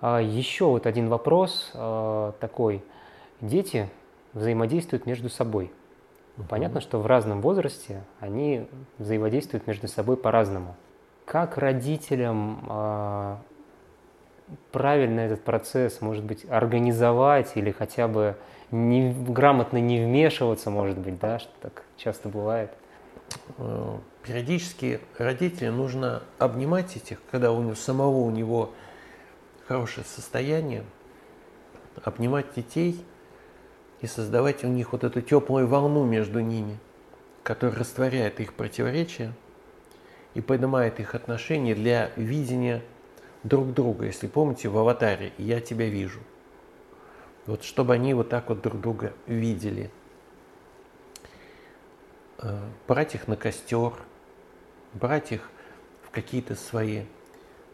А 0.00 0.20
еще 0.20 0.66
вот 0.66 0.86
один 0.86 1.08
вопрос 1.08 1.70
а, 1.74 2.32
такой. 2.40 2.82
Дети 3.40 3.88
взаимодействуют 4.32 5.06
между 5.06 5.28
собой. 5.28 5.72
Понятно, 6.48 6.80
что 6.80 6.98
в 6.98 7.06
разном 7.06 7.40
возрасте 7.40 8.02
они 8.18 8.66
взаимодействуют 8.98 9.66
между 9.66 9.88
собой 9.88 10.16
по-разному. 10.16 10.76
Как 11.32 11.56
родителям 11.56 12.62
а, 12.68 13.40
правильно 14.70 15.20
этот 15.20 15.42
процесс, 15.42 16.02
может 16.02 16.22
быть, 16.22 16.44
организовать 16.50 17.52
или 17.54 17.70
хотя 17.70 18.06
бы 18.06 18.36
не, 18.70 19.14
грамотно 19.14 19.78
не 19.78 20.04
вмешиваться, 20.04 20.68
может 20.68 20.98
быть, 20.98 21.18
да, 21.18 21.38
что 21.38 21.50
так 21.62 21.84
часто 21.96 22.28
бывает? 22.28 22.70
Э, 23.56 23.96
периодически 24.22 25.00
родители 25.16 25.68
нужно 25.68 26.22
обнимать 26.38 26.96
этих, 26.98 27.16
когда 27.30 27.50
у 27.50 27.62
него 27.62 27.76
самого 27.76 28.18
у 28.18 28.30
него 28.30 28.72
хорошее 29.66 30.04
состояние, 30.04 30.84
обнимать 32.04 32.52
детей 32.54 33.02
и 34.02 34.06
создавать 34.06 34.64
у 34.64 34.68
них 34.68 34.92
вот 34.92 35.02
эту 35.02 35.22
теплую 35.22 35.66
волну 35.66 36.04
между 36.04 36.40
ними, 36.40 36.78
которая 37.42 37.74
растворяет 37.78 38.38
их 38.38 38.52
противоречия 38.52 39.32
и 40.34 40.40
поднимает 40.40 41.00
их 41.00 41.14
отношения 41.14 41.74
для 41.74 42.10
видения 42.16 42.82
друг 43.42 43.72
друга, 43.72 44.06
если 44.06 44.26
помните, 44.26 44.68
в 44.68 44.78
аватаре 44.78 45.32
«Я 45.38 45.60
тебя 45.60 45.88
вижу». 45.88 46.20
Вот 47.46 47.64
чтобы 47.64 47.94
они 47.94 48.14
вот 48.14 48.28
так 48.28 48.48
вот 48.48 48.62
друг 48.62 48.80
друга 48.80 49.12
видели. 49.26 49.90
Э, 52.38 52.58
брать 52.86 53.14
их 53.14 53.26
на 53.26 53.36
костер, 53.36 53.92
брать 54.94 55.32
их 55.32 55.50
в 56.04 56.10
какие-то 56.10 56.54
свои 56.54 57.04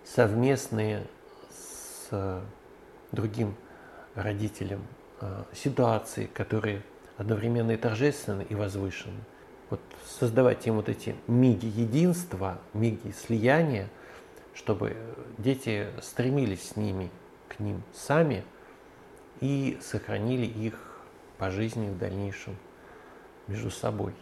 совместные 0.04 1.06
с 1.50 2.42
другим 3.12 3.54
родителем 4.14 4.82
э, 5.20 5.44
ситуации, 5.52 6.26
которые 6.26 6.82
одновременно 7.18 7.72
и 7.72 7.76
торжественны, 7.76 8.42
и 8.48 8.54
возвышены. 8.54 9.20
Вот 9.70 9.80
создавать 10.06 10.66
им 10.66 10.76
вот 10.76 10.88
эти 10.88 11.14
миги 11.26 11.66
единства, 11.66 12.58
миги 12.72 13.12
слияния– 13.12 13.88
чтобы 14.58 14.96
дети 15.38 15.86
стремились 16.02 16.70
с 16.70 16.76
ними, 16.76 17.10
к 17.48 17.60
ним 17.60 17.82
сами 17.94 18.44
и 19.40 19.78
сохранили 19.80 20.46
их 20.46 20.74
по 21.38 21.50
жизни 21.50 21.88
в 21.88 21.96
дальнейшем 21.96 22.56
между 23.46 23.70
собой. 23.70 24.14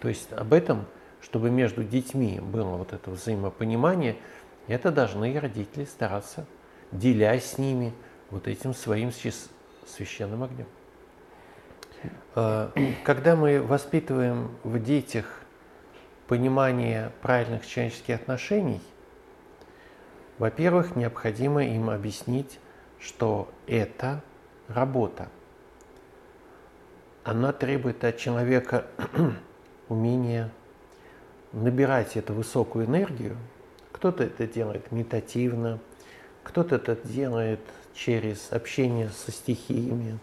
То 0.00 0.08
есть 0.08 0.32
об 0.32 0.52
этом, 0.52 0.86
чтобы 1.20 1.48
между 1.48 1.84
детьми 1.84 2.40
было 2.40 2.76
вот 2.76 2.92
это 2.92 3.08
взаимопонимание, 3.12 4.16
это 4.66 4.90
должны 4.90 5.32
и 5.32 5.38
родители 5.38 5.84
стараться, 5.84 6.44
делясь 6.90 7.52
с 7.52 7.58
ними 7.58 7.92
вот 8.30 8.48
этим 8.48 8.74
своим 8.74 9.12
священным 9.86 10.42
огнем. 10.42 10.66
А, 12.34 12.72
когда 13.04 13.36
мы 13.36 13.60
воспитываем 13.60 14.50
в 14.62 14.82
детях 14.82 15.26
понимание 16.26 17.12
правильных 17.22 17.66
человеческих 17.66 18.16
отношений– 18.16 18.80
во-первых, 20.38 20.96
необходимо 20.96 21.64
им 21.64 21.90
объяснить, 21.90 22.58
что 22.98 23.48
это 23.68 24.20
работа. 24.68 25.28
Она 27.22 27.52
требует 27.52 28.02
от 28.04 28.18
человека 28.18 28.86
умения 29.88 30.50
набирать 31.52 32.16
эту 32.16 32.34
высокую 32.34 32.86
энергию. 32.86 33.36
Кто-то 33.92 34.24
это 34.24 34.46
делает 34.48 34.90
медитативно, 34.90 35.78
кто-то 36.42 36.76
это 36.76 36.96
делает 36.96 37.60
через 37.94 38.50
общение 38.50 39.10
со 39.10 39.30
стихиями, 39.30 40.18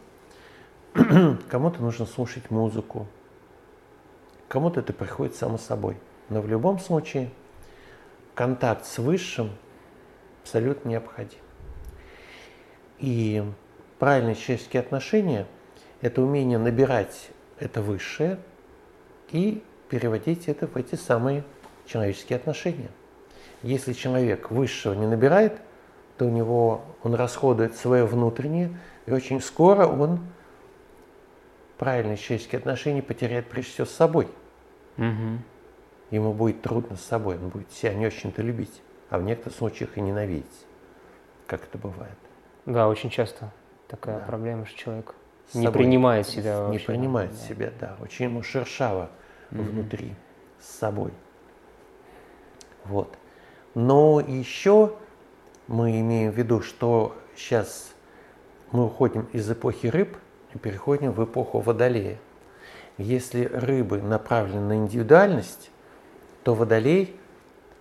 кому-то 1.50 1.82
нужно 1.82 2.06
слушать 2.06 2.52
музыку, 2.52 3.08
кому-то 4.48 4.80
это 4.80 4.94
приходит 4.94 5.36
само 5.36 5.58
собой. 5.58 5.98
Но 6.30 6.42
в 6.42 6.48
любом 6.48 6.80
случае 6.80 7.30
контакт 8.36 8.86
с 8.86 8.98
Высшим– 8.98 9.52
абсолютно 10.42 10.90
необходим. 10.90 11.40
И 13.00 13.44
правильные 14.00 14.36
человеческие 14.36 14.82
отношения– 14.82 15.48
это 16.02 16.22
умение 16.22 16.58
набирать 16.58 17.30
это 17.60 17.82
высшее 17.82 18.40
и 19.32 19.64
переводить 19.90 20.48
это 20.48 20.68
в 20.68 20.76
эти 20.76 20.96
самые 20.96 21.44
человеческие 21.86 22.38
отношения. 22.38 22.90
Если 23.62 23.94
человек 23.94 24.50
высшего 24.50 24.94
не 24.94 25.06
набирает, 25.06 25.54
то 26.18 26.26
у 26.26 26.30
него 26.30 26.82
он 27.04 27.14
расходует 27.14 27.76
свое 27.76 28.06
внутреннее, 28.06 28.78
и 29.06 29.12
очень 29.12 29.42
скоро 29.42 29.86
он 29.86 30.20
правильные 31.82 32.16
человеческие 32.16 32.60
отношения 32.60 33.02
потеряет 33.02 33.50
прежде 33.50 33.72
всего 33.72 33.88
с 33.88 33.92
собой. 33.92 34.28
Угу. 34.98 35.40
ему 36.12 36.34
будет 36.34 36.62
трудно 36.62 36.96
с 36.96 37.02
собой, 37.02 37.38
он 37.38 37.50
будет 37.50 37.72
себя 37.72 37.96
не 37.96 38.06
очень-то 38.06 38.44
любить, 38.44 38.84
а 39.10 39.18
в 39.18 39.24
некоторых 39.24 39.58
случаях 39.58 39.98
и 39.98 40.02
ненавидеть, 40.02 40.68
как 41.48 41.64
это 41.64 41.80
бывает. 41.80 42.18
Да, 42.68 42.88
очень 42.88 43.10
часто 43.10 43.52
такая 43.88 44.20
да. 44.20 44.26
проблема, 44.26 44.68
что 44.68 44.78
человек 44.78 45.16
с 45.50 45.56
не 45.56 45.72
принимает 45.72 46.28
себя 46.28 46.58
Не 46.58 46.74
вообще. 46.74 46.86
принимает 46.86 47.32
да. 47.32 47.38
себя, 47.38 47.74
да. 47.80 47.98
Очень 48.00 48.26
ему 48.26 48.44
шершаво 48.44 49.10
mm-hmm. 49.50 49.62
внутри, 49.64 50.14
с 50.60 50.68
собой. 50.78 51.14
Вот. 52.86 53.18
Но 53.74 54.20
еще 54.20 54.94
мы 55.68 56.00
имеем 56.00 56.32
в 56.32 56.38
виду, 56.38 56.62
что 56.62 57.18
сейчас 57.36 57.92
мы 58.72 58.86
уходим 58.86 59.30
из 59.34 59.50
эпохи 59.50 59.88
рыб 59.88 60.16
переходим 60.60 61.12
в 61.12 61.24
эпоху 61.24 61.60
водолея. 61.60 62.18
Если 62.98 63.46
рыбы 63.46 64.02
направлены 64.02 64.62
на 64.68 64.76
индивидуальность, 64.78 65.72
то 66.44 66.54
водолей 66.54 67.16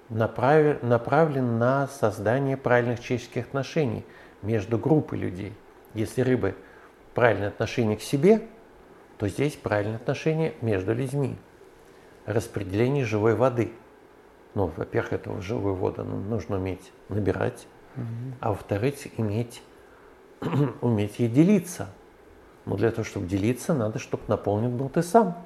направлен, 0.08 0.78
направлен 0.82 1.58
на 1.58 1.88
создание 1.88 2.56
правильных 2.56 3.00
человеческих 3.00 3.46
отношений 3.46 4.04
между 4.42 4.78
группой 4.78 5.18
людей. 5.18 5.52
Если 5.94 6.22
рыбы 6.22 6.54
правильное 7.14 7.48
отношение 7.48 7.96
к 7.96 8.02
себе, 8.02 8.42
то 9.18 9.28
здесь 9.28 9.56
правильное 9.56 9.96
отношение 9.96 10.54
между 10.60 10.94
людьми. 10.94 11.36
Распределение 12.26 13.04
живой 13.04 13.34
воды. 13.34 13.72
Ну, 14.54 14.72
во-первых, 14.76 15.12
эту 15.12 15.40
живую 15.42 15.74
воду 15.74 16.04
нужно 16.04 16.56
уметь 16.56 16.92
набирать, 17.08 17.66
угу. 17.96 18.04
а 18.40 18.48
во-вторых, 18.50 18.94
иметь, 19.18 19.62
уметь 20.80 21.18
ей 21.18 21.28
делиться. 21.28 21.88
Но 22.70 22.76
для 22.76 22.92
того, 22.92 23.02
чтобы 23.02 23.26
делиться, 23.26 23.74
надо, 23.74 23.98
чтобы 23.98 24.22
наполнен 24.28 24.76
был 24.76 24.88
ты 24.88 25.02
сам. 25.02 25.36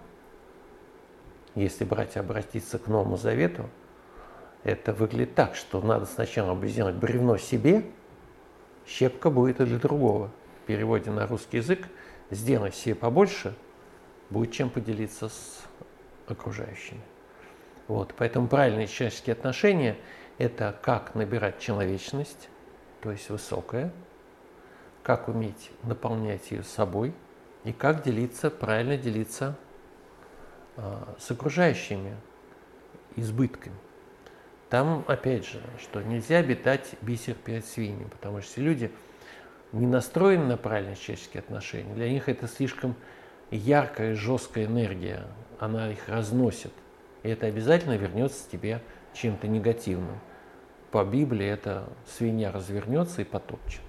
Если 1.54 1.82
братья 1.82 2.20
обратиться 2.20 2.78
к 2.78 2.86
Новому 2.86 3.16
Завету, 3.16 3.70
это 4.62 4.92
выглядит 4.92 5.34
так, 5.34 5.54
что 5.54 5.80
надо 5.80 6.04
сначала 6.04 6.54
сделать 6.68 6.96
бревно 6.96 7.38
себе, 7.38 7.86
щепка 8.86 9.30
будет 9.30 9.58
и 9.62 9.64
для 9.64 9.78
другого. 9.78 10.30
В 10.62 10.66
переводе 10.66 11.10
на 11.10 11.26
русский 11.26 11.56
язык 11.56 11.88
сделай 12.30 12.72
себе 12.72 12.94
побольше, 12.94 13.54
будет 14.28 14.52
чем 14.52 14.68
поделиться 14.68 15.30
с 15.30 15.62
окружающими. 16.28 17.00
Вот, 17.88 18.12
поэтому 18.18 18.48
правильные 18.48 18.86
человеческие 18.86 19.32
отношения– 19.32 19.96
это 20.36 20.78
как 20.82 21.14
набирать 21.14 21.58
человечность, 21.58 22.50
то 23.00 23.10
есть 23.10 23.30
высокое, 23.30 23.92
как 25.04 25.28
уметь 25.28 25.70
наполнять 25.84 26.50
ее 26.50 26.64
собой 26.64 27.14
и 27.62 27.72
как 27.72 28.02
делиться, 28.02 28.50
правильно 28.50 28.96
делиться 28.96 29.56
э, 30.76 30.96
с 31.18 31.30
окружающими 31.30 32.16
избытками. 33.14 33.76
Там, 34.70 35.04
опять 35.06 35.46
же, 35.46 35.60
что 35.78 36.02
нельзя 36.02 36.38
обитать 36.38 36.96
бисер 37.02 37.34
перед 37.34 37.64
свиньями, 37.64 38.08
потому 38.08 38.40
что 38.40 38.60
люди 38.60 38.90
не 39.72 39.86
настроены 39.86 40.46
на 40.46 40.56
правильные 40.56 40.96
человеческие 40.96 41.40
отношения. 41.40 41.94
Для 41.94 42.10
них 42.10 42.28
это 42.28 42.48
слишком 42.48 42.96
яркая, 43.50 44.14
жесткая 44.14 44.64
энергия, 44.64 45.26
она 45.60 45.92
их 45.92 46.08
разносит. 46.08 46.72
И 47.22 47.28
это 47.28 47.46
обязательно 47.46 47.96
вернется 47.96 48.50
тебе 48.50 48.80
чем-то 49.12 49.48
негативным. 49.48 50.18
По 50.90 51.04
Библии 51.04 51.46
это 51.46 51.88
свинья 52.06 52.50
развернется 52.50 53.20
и 53.20 53.24
потопчет. 53.24 53.82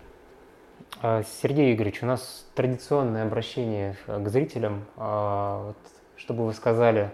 А, 1.01 1.23
Сергей 1.23 1.73
Игоревич, 1.73 2.03
у 2.03 2.05
нас 2.05 2.47
традиционное 2.55 3.23
обращение 3.23 3.97
к 4.07 4.27
зрителям. 4.29 4.85
А, 4.95 5.73
что 6.15 6.33
бы 6.33 6.45
вы 6.45 6.53
сказали 6.53 7.11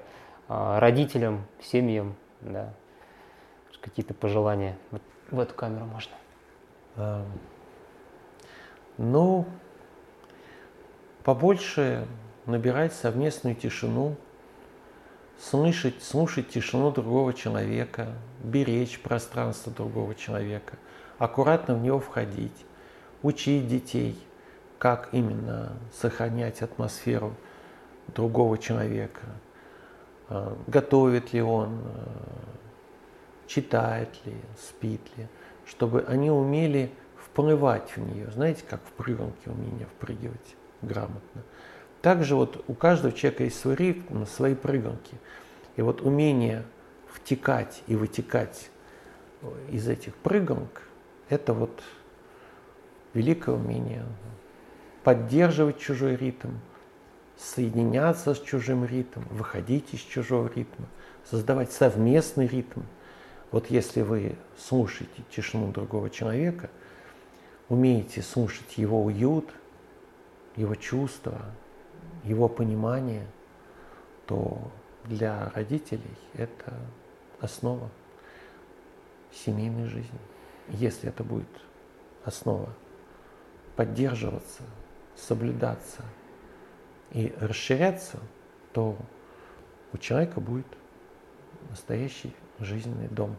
а, 0.48 0.80
родителям, 0.80 1.46
семьям, 1.62 2.16
да, 2.42 2.74
какие-то 3.82 4.14
пожелания? 4.14 4.78
Вот 4.92 5.02
в 5.32 5.40
эту 5.40 5.56
камеру 5.56 5.86
можно. 5.86 7.26
Ну, 8.98 9.48
побольше 11.24 12.06
набирать 12.46 12.94
совместную 12.94 13.56
тишину, 13.56 14.16
слышать, 15.40 16.04
слушать 16.04 16.50
тишину 16.50 16.92
другого 16.92 17.34
человека, 17.34 18.10
беречь 18.44 19.00
пространство 19.02 19.72
другого 19.72 20.14
человека, 20.14 20.78
аккуратно 21.18 21.76
в 21.76 21.82
него 21.82 22.00
входить, 22.00 22.66
учить 23.24 23.68
детей, 23.68 24.18
как 24.78 25.10
именно 25.12 25.74
сохранять 25.94 26.62
атмосферу 26.62 27.36
другого 28.08 28.58
человека, 28.58 29.22
а, 30.28 30.58
готовит 30.68 31.34
ли 31.34 31.42
он, 31.42 31.82
а, 31.84 32.08
читает 33.48 34.10
ли, 34.26 34.36
спит 34.60 35.02
ли, 35.18 35.28
чтобы 35.66 36.04
они 36.08 36.32
умели 36.32 36.92
вплывать 37.18 37.96
в 37.96 37.98
нее, 37.98 38.30
знаете, 38.32 38.64
как 38.68 38.82
в 38.82 38.92
прыгалке 38.94 39.50
умение 39.50 39.86
впрыгивать 39.86 40.56
грамотно. 40.82 41.44
Также 42.02 42.36
вот 42.36 42.64
у 42.68 42.74
каждого 42.74 43.14
человека 43.14 43.44
есть 43.44 43.60
свой 43.60 43.76
ритм, 43.76 44.26
свои 44.26 44.56
прыгалки. 44.56 45.18
И 45.76 45.82
вот 45.82 46.02
умение 46.02 46.66
втекать 47.14 47.84
и 47.88 47.96
вытекать 47.96 48.70
из 49.70 49.88
этих 49.88 50.16
прыгалок, 50.16 50.84
это 51.30 51.54
вот 51.54 51.84
великое 53.14 53.56
умение 53.56 54.06
поддерживать 55.04 55.80
чужой 55.80 56.16
ритм, 56.16 56.50
соединяться 57.38 58.34
с 58.34 58.40
чужим 58.40 58.86
ритмом, 58.86 59.26
выходить 59.32 59.94
из 59.94 60.00
чужого 60.00 60.52
ритма, 60.54 60.86
создавать 61.26 61.72
совместный 61.72 62.48
ритм– 62.48 62.82
вот 63.52 63.70
если 63.70 64.02
вы 64.02 64.38
слушаете 64.58 65.24
тишину 65.30 65.72
другого 65.72 66.10
человека, 66.10 66.70
умеете 67.68 68.22
слушать 68.22 68.78
его 68.78 69.04
уют, 69.04 69.50
его 70.56 70.76
чувства, 70.76 71.42
его 72.24 72.48
понимание, 72.48 73.28
то 74.26 74.72
для 75.04 75.52
родителей 75.54 76.18
это 76.34 76.74
основа 77.42 77.90
семейной 79.34 79.88
жизни. 79.88 80.20
Если 80.70 81.10
это 81.10 81.24
будет 81.24 81.50
основа 82.24 82.70
поддерживаться, 83.76 84.64
соблюдаться 85.16 86.04
и 87.12 87.34
расширяться, 87.40 88.20
то 88.74 88.98
у 89.94 89.98
человека 89.98 90.40
будет 90.40 90.68
настоящий 91.70 92.34
жизненный 92.60 93.08
дом. 93.08 93.36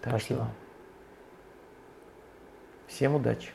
Так 0.00 0.10
Спасибо. 0.10 0.44
Что 0.44 0.50
всем 2.92 3.14
удачи. 3.14 3.50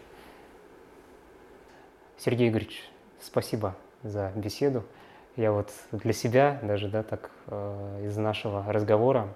Сергей 2.17 2.49
Игоревич, 2.49 2.89
спасибо 3.21 3.75
за 4.01 4.31
беседу. 4.35 4.83
Я 5.35 5.51
вот 5.51 5.71
для 5.91 6.13
себя 6.13 6.59
даже, 6.63 6.87
да, 6.87 7.03
так 7.03 7.29
э, 7.45 8.05
из 8.05 8.17
нашего 8.17 8.65
разговора 8.73 9.35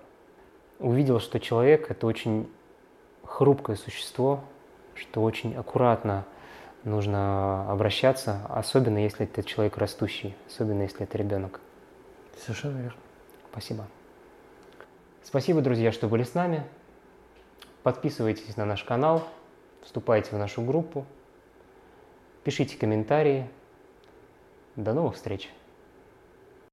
увидел, 0.79 1.19
что 1.19 1.39
человек– 1.39 1.85
это 1.91 2.07
очень 2.07 2.51
хрупкое 3.23 3.75
существо, 3.75 4.43
что 4.95 5.21
очень 5.23 5.55
аккуратно 5.55 6.25
нужно 6.83 7.71
обращаться, 7.71 8.41
особенно 8.49 8.97
если 8.97 9.25
это 9.25 9.43
человек 9.43 9.77
растущий, 9.77 10.35
особенно 10.47 10.83
если 10.83 11.03
это 11.03 11.17
ребенок. 11.17 11.59
Совершенно 12.37 12.77
верно. 12.77 12.99
Спасибо. 13.51 13.87
Спасибо, 15.23 15.61
друзья, 15.61 15.91
что 15.91 16.07
были 16.07 16.23
с 16.23 16.33
нами. 16.33 16.63
Подписывайтесь 17.83 18.57
на 18.57 18.65
наш 18.65 18.83
канал, 18.83 19.27
вступайте 19.83 20.31
в 20.35 20.37
нашу 20.37 20.61
группу, 20.61 21.05
пишите 22.43 22.77
комментарии. 22.77 23.49
До 24.75 24.93
новых 24.93 25.15
встреч! 25.15 25.49